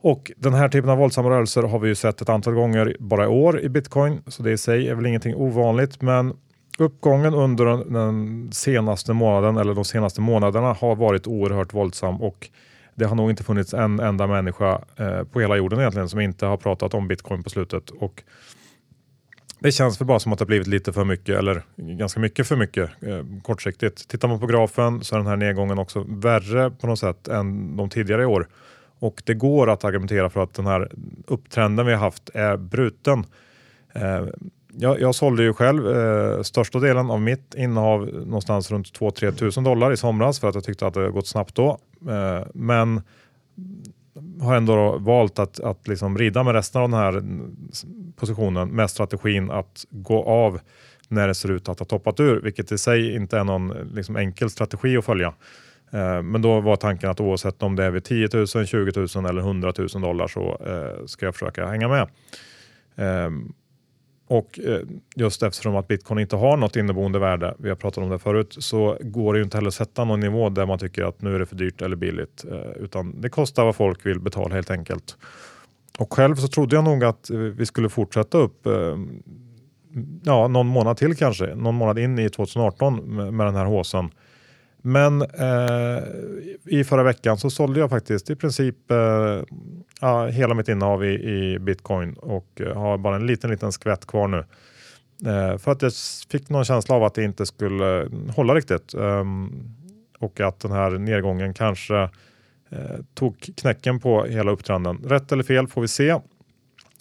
Och 0.00 0.32
den 0.36 0.54
här 0.54 0.68
typen 0.68 0.90
av 0.90 0.98
våldsamma 0.98 1.30
rörelser 1.30 1.62
har 1.62 1.78
vi 1.78 1.88
ju 1.88 1.94
sett 1.94 2.20
ett 2.20 2.28
antal 2.28 2.54
gånger 2.54 2.96
bara 3.00 3.24
i 3.24 3.28
år 3.28 3.60
i 3.60 3.68
bitcoin, 3.68 4.22
så 4.26 4.42
det 4.42 4.50
i 4.50 4.58
sig 4.58 4.88
är 4.88 4.94
väl 4.94 5.06
ingenting 5.06 5.34
ovanligt. 5.34 6.02
Men 6.02 6.34
uppgången 6.78 7.34
under 7.34 7.64
den 7.92 8.52
senaste 8.52 9.12
månaden 9.12 9.56
eller 9.56 9.74
de 9.74 9.84
senaste 9.84 10.20
månaderna 10.20 10.72
har 10.72 10.96
varit 10.96 11.26
oerhört 11.26 11.74
våldsam 11.74 12.22
och 12.22 12.50
det 12.94 13.04
har 13.04 13.16
nog 13.16 13.30
inte 13.30 13.44
funnits 13.44 13.74
en 13.74 14.00
enda 14.00 14.26
människa 14.26 14.80
eh, 14.96 15.24
på 15.24 15.40
hela 15.40 15.56
jorden 15.56 15.80
egentligen 15.80 16.08
som 16.08 16.20
inte 16.20 16.46
har 16.46 16.56
pratat 16.56 16.94
om 16.94 17.08
bitcoin 17.08 17.42
på 17.42 17.50
slutet. 17.50 17.90
Och 17.90 18.22
det 19.58 19.72
känns 19.72 20.00
väl 20.00 20.06
bara 20.06 20.20
som 20.20 20.32
att 20.32 20.38
det 20.38 20.46
blivit 20.46 20.66
lite 20.66 20.92
för 20.92 21.04
mycket 21.04 21.38
eller 21.38 21.62
ganska 21.76 22.20
mycket 22.20 22.46
för 22.46 22.56
mycket 22.56 22.90
eh, 23.02 23.24
kortsiktigt. 23.42 24.08
Tittar 24.08 24.28
man 24.28 24.40
på 24.40 24.46
grafen 24.46 25.04
så 25.04 25.14
är 25.14 25.18
den 25.18 25.26
här 25.26 25.36
nedgången 25.36 25.78
också 25.78 26.04
värre 26.08 26.70
på 26.70 26.86
något 26.86 26.98
sätt 26.98 27.28
än 27.28 27.76
de 27.76 27.90
tidigare 27.90 28.26
år. 28.26 28.48
Och 28.98 29.22
det 29.24 29.34
går 29.34 29.70
att 29.70 29.84
argumentera 29.84 30.30
för 30.30 30.42
att 30.42 30.54
den 30.54 30.66
här 30.66 30.92
upptrenden 31.26 31.86
vi 31.86 31.92
har 31.92 32.00
haft 32.00 32.30
är 32.34 32.56
bruten. 32.56 33.26
Eh, 33.92 34.26
jag, 34.78 35.00
jag 35.00 35.14
sålde 35.14 35.42
ju 35.42 35.52
själv 35.52 35.96
eh, 35.96 36.42
största 36.42 36.78
delen 36.78 37.10
av 37.10 37.20
mitt 37.20 37.54
innehav 37.54 38.06
någonstans 38.06 38.70
runt 38.70 38.98
2-3 38.98 39.32
tusen 39.32 39.64
dollar 39.64 39.92
i 39.92 39.96
somras 39.96 40.40
för 40.40 40.48
att 40.48 40.54
jag 40.54 40.64
tyckte 40.64 40.86
att 40.86 40.94
det 40.94 41.10
gått 41.10 41.26
snabbt 41.26 41.54
då. 41.54 41.78
Eh, 42.10 42.46
men 42.54 43.02
har 44.40 44.56
ändå 44.56 44.98
valt 44.98 45.38
att, 45.38 45.60
att 45.60 45.88
liksom 45.88 46.18
rida 46.18 46.42
med 46.42 46.54
resten 46.54 46.82
av 46.82 46.90
den 46.90 46.98
här 46.98 47.12
mm, 47.12 47.56
positionen 48.16 48.68
med 48.68 48.90
strategin 48.90 49.50
att 49.50 49.86
gå 49.90 50.24
av 50.24 50.60
när 51.08 51.28
det 51.28 51.34
ser 51.34 51.50
ut 51.50 51.68
att 51.68 51.78
ha 51.78 51.86
toppat 51.86 52.20
ur, 52.20 52.40
vilket 52.40 52.72
i 52.72 52.78
sig 52.78 53.14
inte 53.14 53.38
är 53.38 53.44
någon 53.44 53.74
liksom, 53.94 54.16
enkel 54.16 54.50
strategi 54.50 54.96
att 54.96 55.04
följa. 55.04 55.34
Eh, 55.92 56.22
men 56.22 56.42
då 56.42 56.60
var 56.60 56.76
tanken 56.76 57.10
att 57.10 57.20
oavsett 57.20 57.62
om 57.62 57.76
det 57.76 57.84
är 57.84 57.90
vid 57.90 58.04
10 58.04 58.28
000, 58.32 58.46
20 58.46 59.06
000 59.16 59.26
eller 59.26 59.40
100 59.40 59.72
000 59.78 59.88
dollar 59.88 60.28
så 60.28 60.58
eh, 60.66 61.06
ska 61.06 61.26
jag 61.26 61.34
försöka 61.34 61.66
hänga 61.66 61.88
med. 61.88 62.08
Ehm, 62.96 63.52
och 64.26 64.58
eh, 64.58 64.80
just 65.16 65.42
eftersom 65.42 65.76
att 65.76 65.88
bitcoin 65.88 66.20
inte 66.20 66.36
har 66.36 66.56
något 66.56 66.76
inneboende 66.76 67.18
värde, 67.18 67.54
vi 67.58 67.68
har 67.68 67.76
pratat 67.76 68.04
om 68.04 68.10
det 68.10 68.18
förut, 68.18 68.56
så 68.58 68.98
går 69.00 69.32
det 69.32 69.38
ju 69.38 69.44
inte 69.44 69.56
heller 69.56 69.68
att 69.68 69.74
sätta 69.74 70.04
någon 70.04 70.20
nivå 70.20 70.48
där 70.48 70.66
man 70.66 70.78
tycker 70.78 71.04
att 71.04 71.22
nu 71.22 71.34
är 71.34 71.38
det 71.38 71.46
för 71.46 71.56
dyrt 71.56 71.82
eller 71.82 71.96
billigt. 71.96 72.44
Eh, 72.50 72.82
utan 72.82 73.20
det 73.20 73.28
kostar 73.28 73.64
vad 73.64 73.76
folk 73.76 74.06
vill 74.06 74.20
betala 74.20 74.54
helt 74.54 74.70
enkelt. 74.70 75.16
Och 75.98 76.12
själv 76.12 76.36
så 76.36 76.48
trodde 76.48 76.76
jag 76.76 76.84
nog 76.84 77.04
att 77.04 77.30
vi 77.30 77.66
skulle 77.66 77.88
fortsätta 77.88 78.38
upp 78.38 78.66
eh, 78.66 78.96
ja, 80.22 80.48
någon 80.48 80.66
månad 80.66 80.96
till 80.96 81.16
kanske, 81.16 81.54
någon 81.54 81.74
månad 81.74 81.98
in 81.98 82.18
i 82.18 82.28
2018 82.28 83.16
med, 83.16 83.32
med 83.34 83.46
den 83.46 83.54
här 83.54 83.64
håsen. 83.64 84.10
Men 84.86 85.22
eh, 85.22 86.02
i 86.64 86.84
förra 86.84 87.02
veckan 87.02 87.38
så 87.38 87.50
sålde 87.50 87.80
jag 87.80 87.90
faktiskt 87.90 88.30
i 88.30 88.36
princip 88.36 88.90
eh, 88.90 89.42
ja, 90.00 90.26
hela 90.26 90.54
mitt 90.54 90.68
innehav 90.68 91.04
i, 91.04 91.08
i 91.08 91.58
bitcoin 91.58 92.14
och 92.14 92.60
eh, 92.60 92.76
har 92.76 92.98
bara 92.98 93.16
en 93.16 93.26
liten, 93.26 93.50
liten 93.50 93.72
skvätt 93.72 94.06
kvar 94.06 94.28
nu. 94.28 94.44
Eh, 95.30 95.58
för 95.58 95.72
att 95.72 95.82
jag 95.82 95.92
fick 96.30 96.48
någon 96.48 96.64
känsla 96.64 96.94
av 96.94 97.04
att 97.04 97.14
det 97.14 97.24
inte 97.24 97.46
skulle 97.46 98.00
mm, 98.00 98.28
hålla 98.28 98.54
riktigt 98.54 98.94
ehm, 98.94 99.52
och 100.18 100.40
att 100.40 100.60
den 100.60 100.72
här 100.72 100.90
nedgången 100.90 101.54
kanske 101.54 102.02
eh, 102.70 102.98
tog 103.14 103.50
knäcken 103.56 104.00
på 104.00 104.24
hela 104.24 104.50
upptrenden. 104.50 104.98
Rätt 105.04 105.32
eller 105.32 105.42
fel 105.42 105.66
får 105.66 105.80
vi 105.80 105.88
se. 105.88 106.18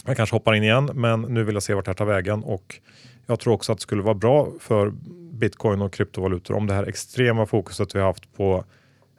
Jag 0.06 0.18
kanske 0.18 0.36
hoppar 0.36 0.54
in 0.54 0.64
igen, 0.64 0.90
men 0.94 1.22
nu 1.22 1.44
vill 1.44 1.56
jag 1.56 1.64
se 1.64 1.74
vart 1.74 1.86
det 1.86 1.90
här 1.90 1.96
tar 1.96 2.06
vägen 2.06 2.44
och 2.44 2.80
jag 3.26 3.40
tror 3.40 3.54
också 3.54 3.72
att 3.72 3.78
det 3.78 3.82
skulle 3.82 4.02
vara 4.02 4.16
bra 4.16 4.52
för 4.60 4.94
bitcoin 5.34 5.82
och 5.82 5.94
kryptovalutor 5.94 6.56
om 6.56 6.68
det 6.68 6.74
här 6.74 6.84
extrema 6.84 7.46
fokuset 7.46 7.96
vi 7.96 8.00
har 8.00 8.08
haft 8.08 8.34
på 8.34 8.66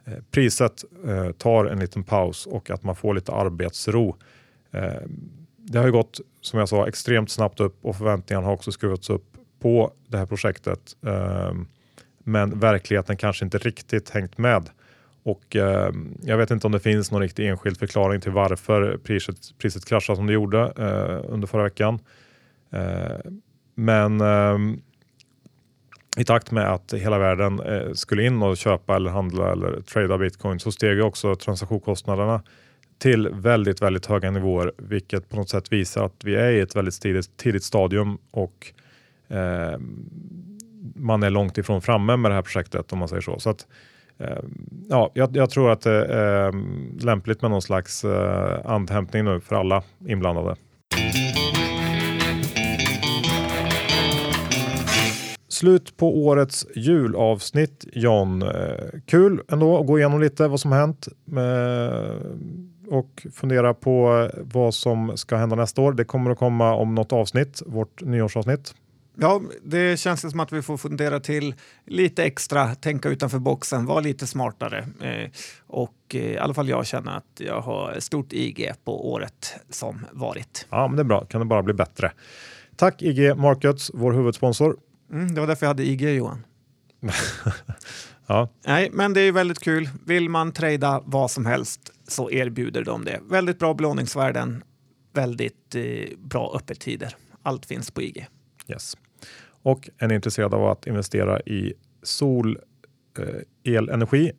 eh, 0.05 0.13
priset 0.31 0.83
eh, 1.07 1.31
tar 1.31 1.65
en 1.65 1.79
liten 1.79 2.03
paus 2.03 2.45
och 2.45 2.69
att 2.69 2.83
man 2.83 2.95
får 2.95 3.13
lite 3.13 3.31
arbetsro. 3.31 4.17
Eh, 4.71 5.01
det 5.57 5.77
har 5.77 5.85
ju 5.85 5.91
gått, 5.91 6.19
som 6.41 6.59
jag 6.59 6.69
sa, 6.69 6.87
extremt 6.87 7.31
snabbt 7.31 7.59
upp 7.59 7.85
och 7.85 7.95
förväntningarna 7.95 8.45
har 8.45 8.53
också 8.53 8.71
skruvats 8.71 9.09
upp 9.09 9.37
på 9.59 9.93
det 10.07 10.17
här 10.17 10.25
projektet. 10.25 10.95
Eh, 11.05 11.53
men 12.19 12.59
verkligheten 12.59 13.17
kanske 13.17 13.45
inte 13.45 13.57
riktigt 13.57 14.09
hängt 14.09 14.37
med. 14.37 14.69
Och 15.25 15.55
ehm, 15.55 16.17
jag 16.21 16.37
vet 16.37 16.51
inte 16.51 16.67
om 16.67 16.73
det 16.73 16.79
finns 16.79 17.11
någon 17.11 17.21
riktig 17.21 17.47
enskild 17.47 17.77
förklaring 17.77 18.21
till 18.21 18.31
varför 18.31 18.97
priset, 18.97 19.37
priset 19.57 19.85
kraschade 19.85 20.17
som 20.17 20.27
det 20.27 20.33
gjorde 20.33 20.59
eh, 20.77 21.33
under 21.33 21.47
förra 21.47 21.63
veckan. 21.63 21.99
Eh, 22.71 23.31
men 23.75 24.21
ehm, 24.21 24.81
i 26.17 26.23
takt 26.23 26.51
med 26.51 26.73
att 26.73 26.93
hela 26.93 27.19
världen 27.19 27.59
eh, 27.59 27.93
skulle 27.93 28.23
in 28.23 28.41
och 28.41 28.57
köpa 28.57 28.95
eller 28.95 29.11
handla 29.11 29.51
eller 29.51 29.81
trada 29.81 30.17
bitcoin 30.17 30.59
så 30.59 30.71
steg 30.71 31.03
också 31.03 31.35
transaktionskostnaderna 31.35 32.41
till 32.97 33.29
väldigt, 33.29 33.81
väldigt 33.81 34.05
höga 34.05 34.31
nivåer, 34.31 34.73
vilket 34.77 35.29
på 35.29 35.35
något 35.35 35.49
sätt 35.49 35.71
visar 35.71 36.05
att 36.05 36.23
vi 36.23 36.35
är 36.35 36.51
i 36.51 36.59
ett 36.59 36.75
väldigt 36.75 37.01
tidigt, 37.01 37.37
tidigt 37.37 37.63
stadium 37.63 38.17
och 38.31 38.73
eh, 39.27 39.79
man 40.95 41.23
är 41.23 41.29
långt 41.29 41.57
ifrån 41.57 41.81
framme 41.81 42.17
med 42.17 42.31
det 42.31 42.35
här 42.35 42.41
projektet 42.41 42.93
om 42.93 42.99
man 42.99 43.07
säger 43.07 43.21
så. 43.21 43.39
så 43.39 43.49
att, 43.49 43.67
eh, 44.17 44.43
ja, 44.89 45.11
jag, 45.13 45.35
jag, 45.37 45.49
tror 45.49 45.71
att 45.71 45.81
det 45.81 46.05
är 46.05 46.53
lämpligt 47.03 47.41
med 47.41 47.51
någon 47.51 47.61
slags 47.61 48.03
eh, 48.03 48.59
andhämtning 48.65 49.25
nu 49.25 49.39
för 49.39 49.55
alla 49.55 49.83
inblandade. 50.07 50.55
Slut 55.55 55.97
på 55.97 56.25
årets 56.25 56.67
julavsnitt 56.75 57.85
John. 57.93 58.41
Eh, 58.41 58.49
kul 59.05 59.41
ändå 59.51 59.79
att 59.79 59.87
gå 59.87 59.99
igenom 59.99 60.21
lite 60.21 60.47
vad 60.47 60.59
som 60.59 60.71
hänt 60.71 61.07
eh, 61.27 62.15
och 62.87 63.27
fundera 63.33 63.73
på 63.73 64.29
vad 64.41 64.73
som 64.73 65.17
ska 65.17 65.35
hända 65.35 65.55
nästa 65.55 65.81
år. 65.81 65.93
Det 65.93 66.05
kommer 66.05 66.31
att 66.31 66.37
komma 66.37 66.73
om 66.73 66.95
något 66.95 67.13
avsnitt, 67.13 67.61
vårt 67.65 68.01
nyårsavsnitt. 68.01 68.73
Ja, 69.17 69.41
det 69.63 69.99
känns 69.99 70.31
som 70.31 70.39
att 70.39 70.51
vi 70.51 70.61
får 70.61 70.77
fundera 70.77 71.19
till 71.19 71.55
lite 71.85 72.23
extra, 72.23 72.75
tänka 72.75 73.09
utanför 73.09 73.39
boxen, 73.39 73.85
vara 73.85 73.99
lite 73.99 74.27
smartare. 74.27 74.87
Eh, 75.01 75.29
och 75.67 75.95
i 76.15 76.37
alla 76.37 76.53
fall 76.53 76.69
jag 76.69 76.85
känner 76.85 77.17
att 77.17 77.39
jag 77.39 77.61
har 77.61 77.99
stort 77.99 78.33
IG 78.33 78.71
på 78.83 79.11
året 79.11 79.55
som 79.69 80.05
varit. 80.11 80.67
Ja, 80.69 80.87
men 80.87 80.95
det 80.95 81.01
är 81.01 81.03
bra. 81.03 81.25
Kan 81.25 81.39
det 81.39 81.45
bara 81.45 81.63
bli 81.63 81.73
bättre. 81.73 82.11
Tack 82.75 83.01
IG 83.01 83.37
Markets, 83.37 83.91
vår 83.93 84.11
huvudsponsor. 84.11 84.77
Mm, 85.11 85.35
det 85.35 85.39
var 85.39 85.47
därför 85.47 85.65
jag 85.65 85.69
hade 85.69 85.83
IG 85.83 86.01
Johan. 86.01 86.45
ja. 88.27 88.49
Nej, 88.67 88.89
men 88.93 89.13
det 89.13 89.21
är 89.21 89.31
väldigt 89.31 89.59
kul. 89.59 89.89
Vill 90.05 90.29
man 90.29 90.51
trada 90.51 91.01
vad 91.05 91.31
som 91.31 91.45
helst 91.45 91.91
så 92.07 92.31
erbjuder 92.31 92.83
de 92.83 93.05
det. 93.05 93.19
Väldigt 93.29 93.59
bra 93.59 93.73
belåningsvärden, 93.73 94.63
väldigt 95.13 95.75
eh, 95.75 95.83
bra 96.17 96.53
öppettider. 96.55 97.15
Allt 97.43 97.65
finns 97.65 97.91
på 97.91 98.01
IG. 98.01 98.27
Yes. 98.67 98.97
Och 99.61 99.89
är 99.97 100.07
ni 100.07 100.15
intresserade 100.15 100.55
av 100.55 100.65
att 100.65 100.87
investera 100.87 101.41
i 101.41 101.73
solelenergi? 102.03 104.29
Eh, 104.29 104.35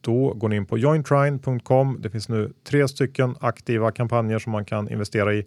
då 0.00 0.34
går 0.34 0.48
ni 0.48 0.56
in 0.56 0.66
på 0.66 0.78
jointrine.com. 0.78 1.98
Det 2.00 2.10
finns 2.10 2.28
nu 2.28 2.52
tre 2.64 2.88
stycken 2.88 3.36
aktiva 3.40 3.92
kampanjer 3.92 4.38
som 4.38 4.52
man 4.52 4.64
kan 4.64 4.90
investera 4.90 5.34
i. 5.34 5.46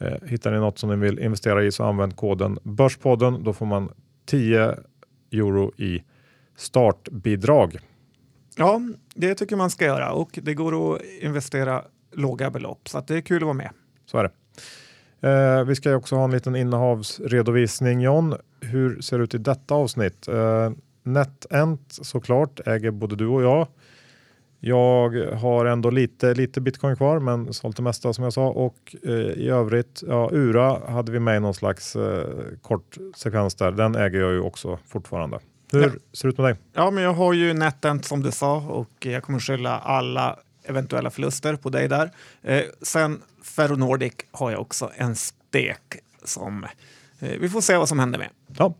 Eh, 0.00 0.28
hittar 0.28 0.52
ni 0.52 0.58
något 0.58 0.78
som 0.78 0.90
ni 0.90 0.96
vill 0.96 1.18
investera 1.18 1.64
i 1.64 1.72
så 1.72 1.84
använd 1.84 2.16
koden 2.16 2.58
Börspodden. 2.62 3.44
Då 3.44 3.52
får 3.52 3.66
man 3.66 3.92
10 4.26 4.76
euro 5.32 5.72
i 5.76 6.02
startbidrag. 6.56 7.78
Ja, 8.56 8.80
det 9.14 9.34
tycker 9.34 9.56
man 9.56 9.70
ska 9.70 9.84
göra 9.84 10.12
och 10.12 10.38
det 10.42 10.54
går 10.54 10.94
att 10.94 11.02
investera 11.20 11.84
låga 12.12 12.50
belopp 12.50 12.88
så 12.88 12.98
att 12.98 13.06
det 13.06 13.16
är 13.16 13.20
kul 13.20 13.36
att 13.36 13.42
vara 13.42 13.54
med. 13.54 13.70
Så 14.06 14.18
är 14.18 14.22
det. 14.22 14.30
Eh, 15.28 15.64
vi 15.64 15.74
ska 15.74 15.96
också 15.96 16.16
ha 16.16 16.24
en 16.24 16.30
liten 16.30 16.56
innehavsredovisning 16.56 18.00
John. 18.00 18.34
Hur 18.60 19.00
ser 19.00 19.18
det 19.18 19.24
ut 19.24 19.34
i 19.34 19.38
detta 19.38 19.74
avsnitt? 19.74 20.28
Eh, 20.28 20.70
NetEnt 21.02 21.80
såklart 21.88 22.60
äger 22.66 22.90
både 22.90 23.16
du 23.16 23.26
och 23.26 23.42
jag. 23.42 23.66
Jag 24.60 25.10
har 25.34 25.66
ändå 25.66 25.90
lite, 25.90 26.34
lite 26.34 26.60
bitcoin 26.60 26.96
kvar, 26.96 27.18
men 27.18 27.54
sålt 27.54 27.76
det 27.76 27.82
mesta 27.82 28.12
som 28.12 28.24
jag 28.24 28.32
sa 28.32 28.48
och 28.48 28.96
eh, 29.04 29.12
i 29.12 29.48
övrigt, 29.48 30.02
ja, 30.06 30.30
Ura 30.32 30.90
hade 30.90 31.12
vi 31.12 31.20
med 31.20 31.36
i 31.36 31.40
någon 31.40 31.54
slags 31.54 31.96
eh, 31.96 32.26
kort 32.62 32.96
sekvens 33.16 33.54
där. 33.54 33.72
Den 33.72 33.94
äger 33.94 34.20
jag 34.20 34.32
ju 34.32 34.40
också 34.40 34.78
fortfarande. 34.88 35.38
Hur 35.72 35.82
ja. 35.82 35.90
ser 36.12 36.28
det 36.28 36.32
ut 36.32 36.38
med 36.38 36.46
dig? 36.46 36.56
Ja, 36.72 36.90
men 36.90 37.04
jag 37.04 37.12
har 37.12 37.32
ju 37.32 37.54
NetEnt 37.54 38.04
som 38.04 38.22
du 38.22 38.30
sa 38.30 38.56
och 38.56 39.06
jag 39.06 39.22
kommer 39.22 39.38
skylla 39.38 39.78
alla 39.78 40.38
eventuella 40.62 41.10
förluster 41.10 41.56
på 41.56 41.70
dig 41.70 41.88
där. 41.88 42.10
Eh, 42.42 42.62
sen 42.82 43.22
Ferronordic 43.42 44.12
har 44.30 44.50
jag 44.50 44.60
också 44.60 44.90
en 44.96 45.16
stek 45.16 45.96
som 46.24 46.64
eh, 47.18 47.38
vi 47.40 47.48
får 47.48 47.60
se 47.60 47.76
vad 47.76 47.88
som 47.88 47.98
händer 47.98 48.18
med. 48.18 48.28
Ja. 48.56 48.74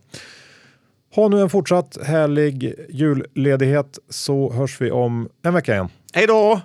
Ha 1.15 1.27
nu 1.27 1.41
en 1.41 1.49
fortsatt 1.49 1.97
härlig 2.05 2.73
julledighet 2.89 3.99
så 4.09 4.53
hörs 4.53 4.81
vi 4.81 4.91
om 4.91 5.29
en 5.43 5.53
vecka 5.53 5.73
igen. 5.73 5.89
Hej 6.13 6.27
då! 6.27 6.61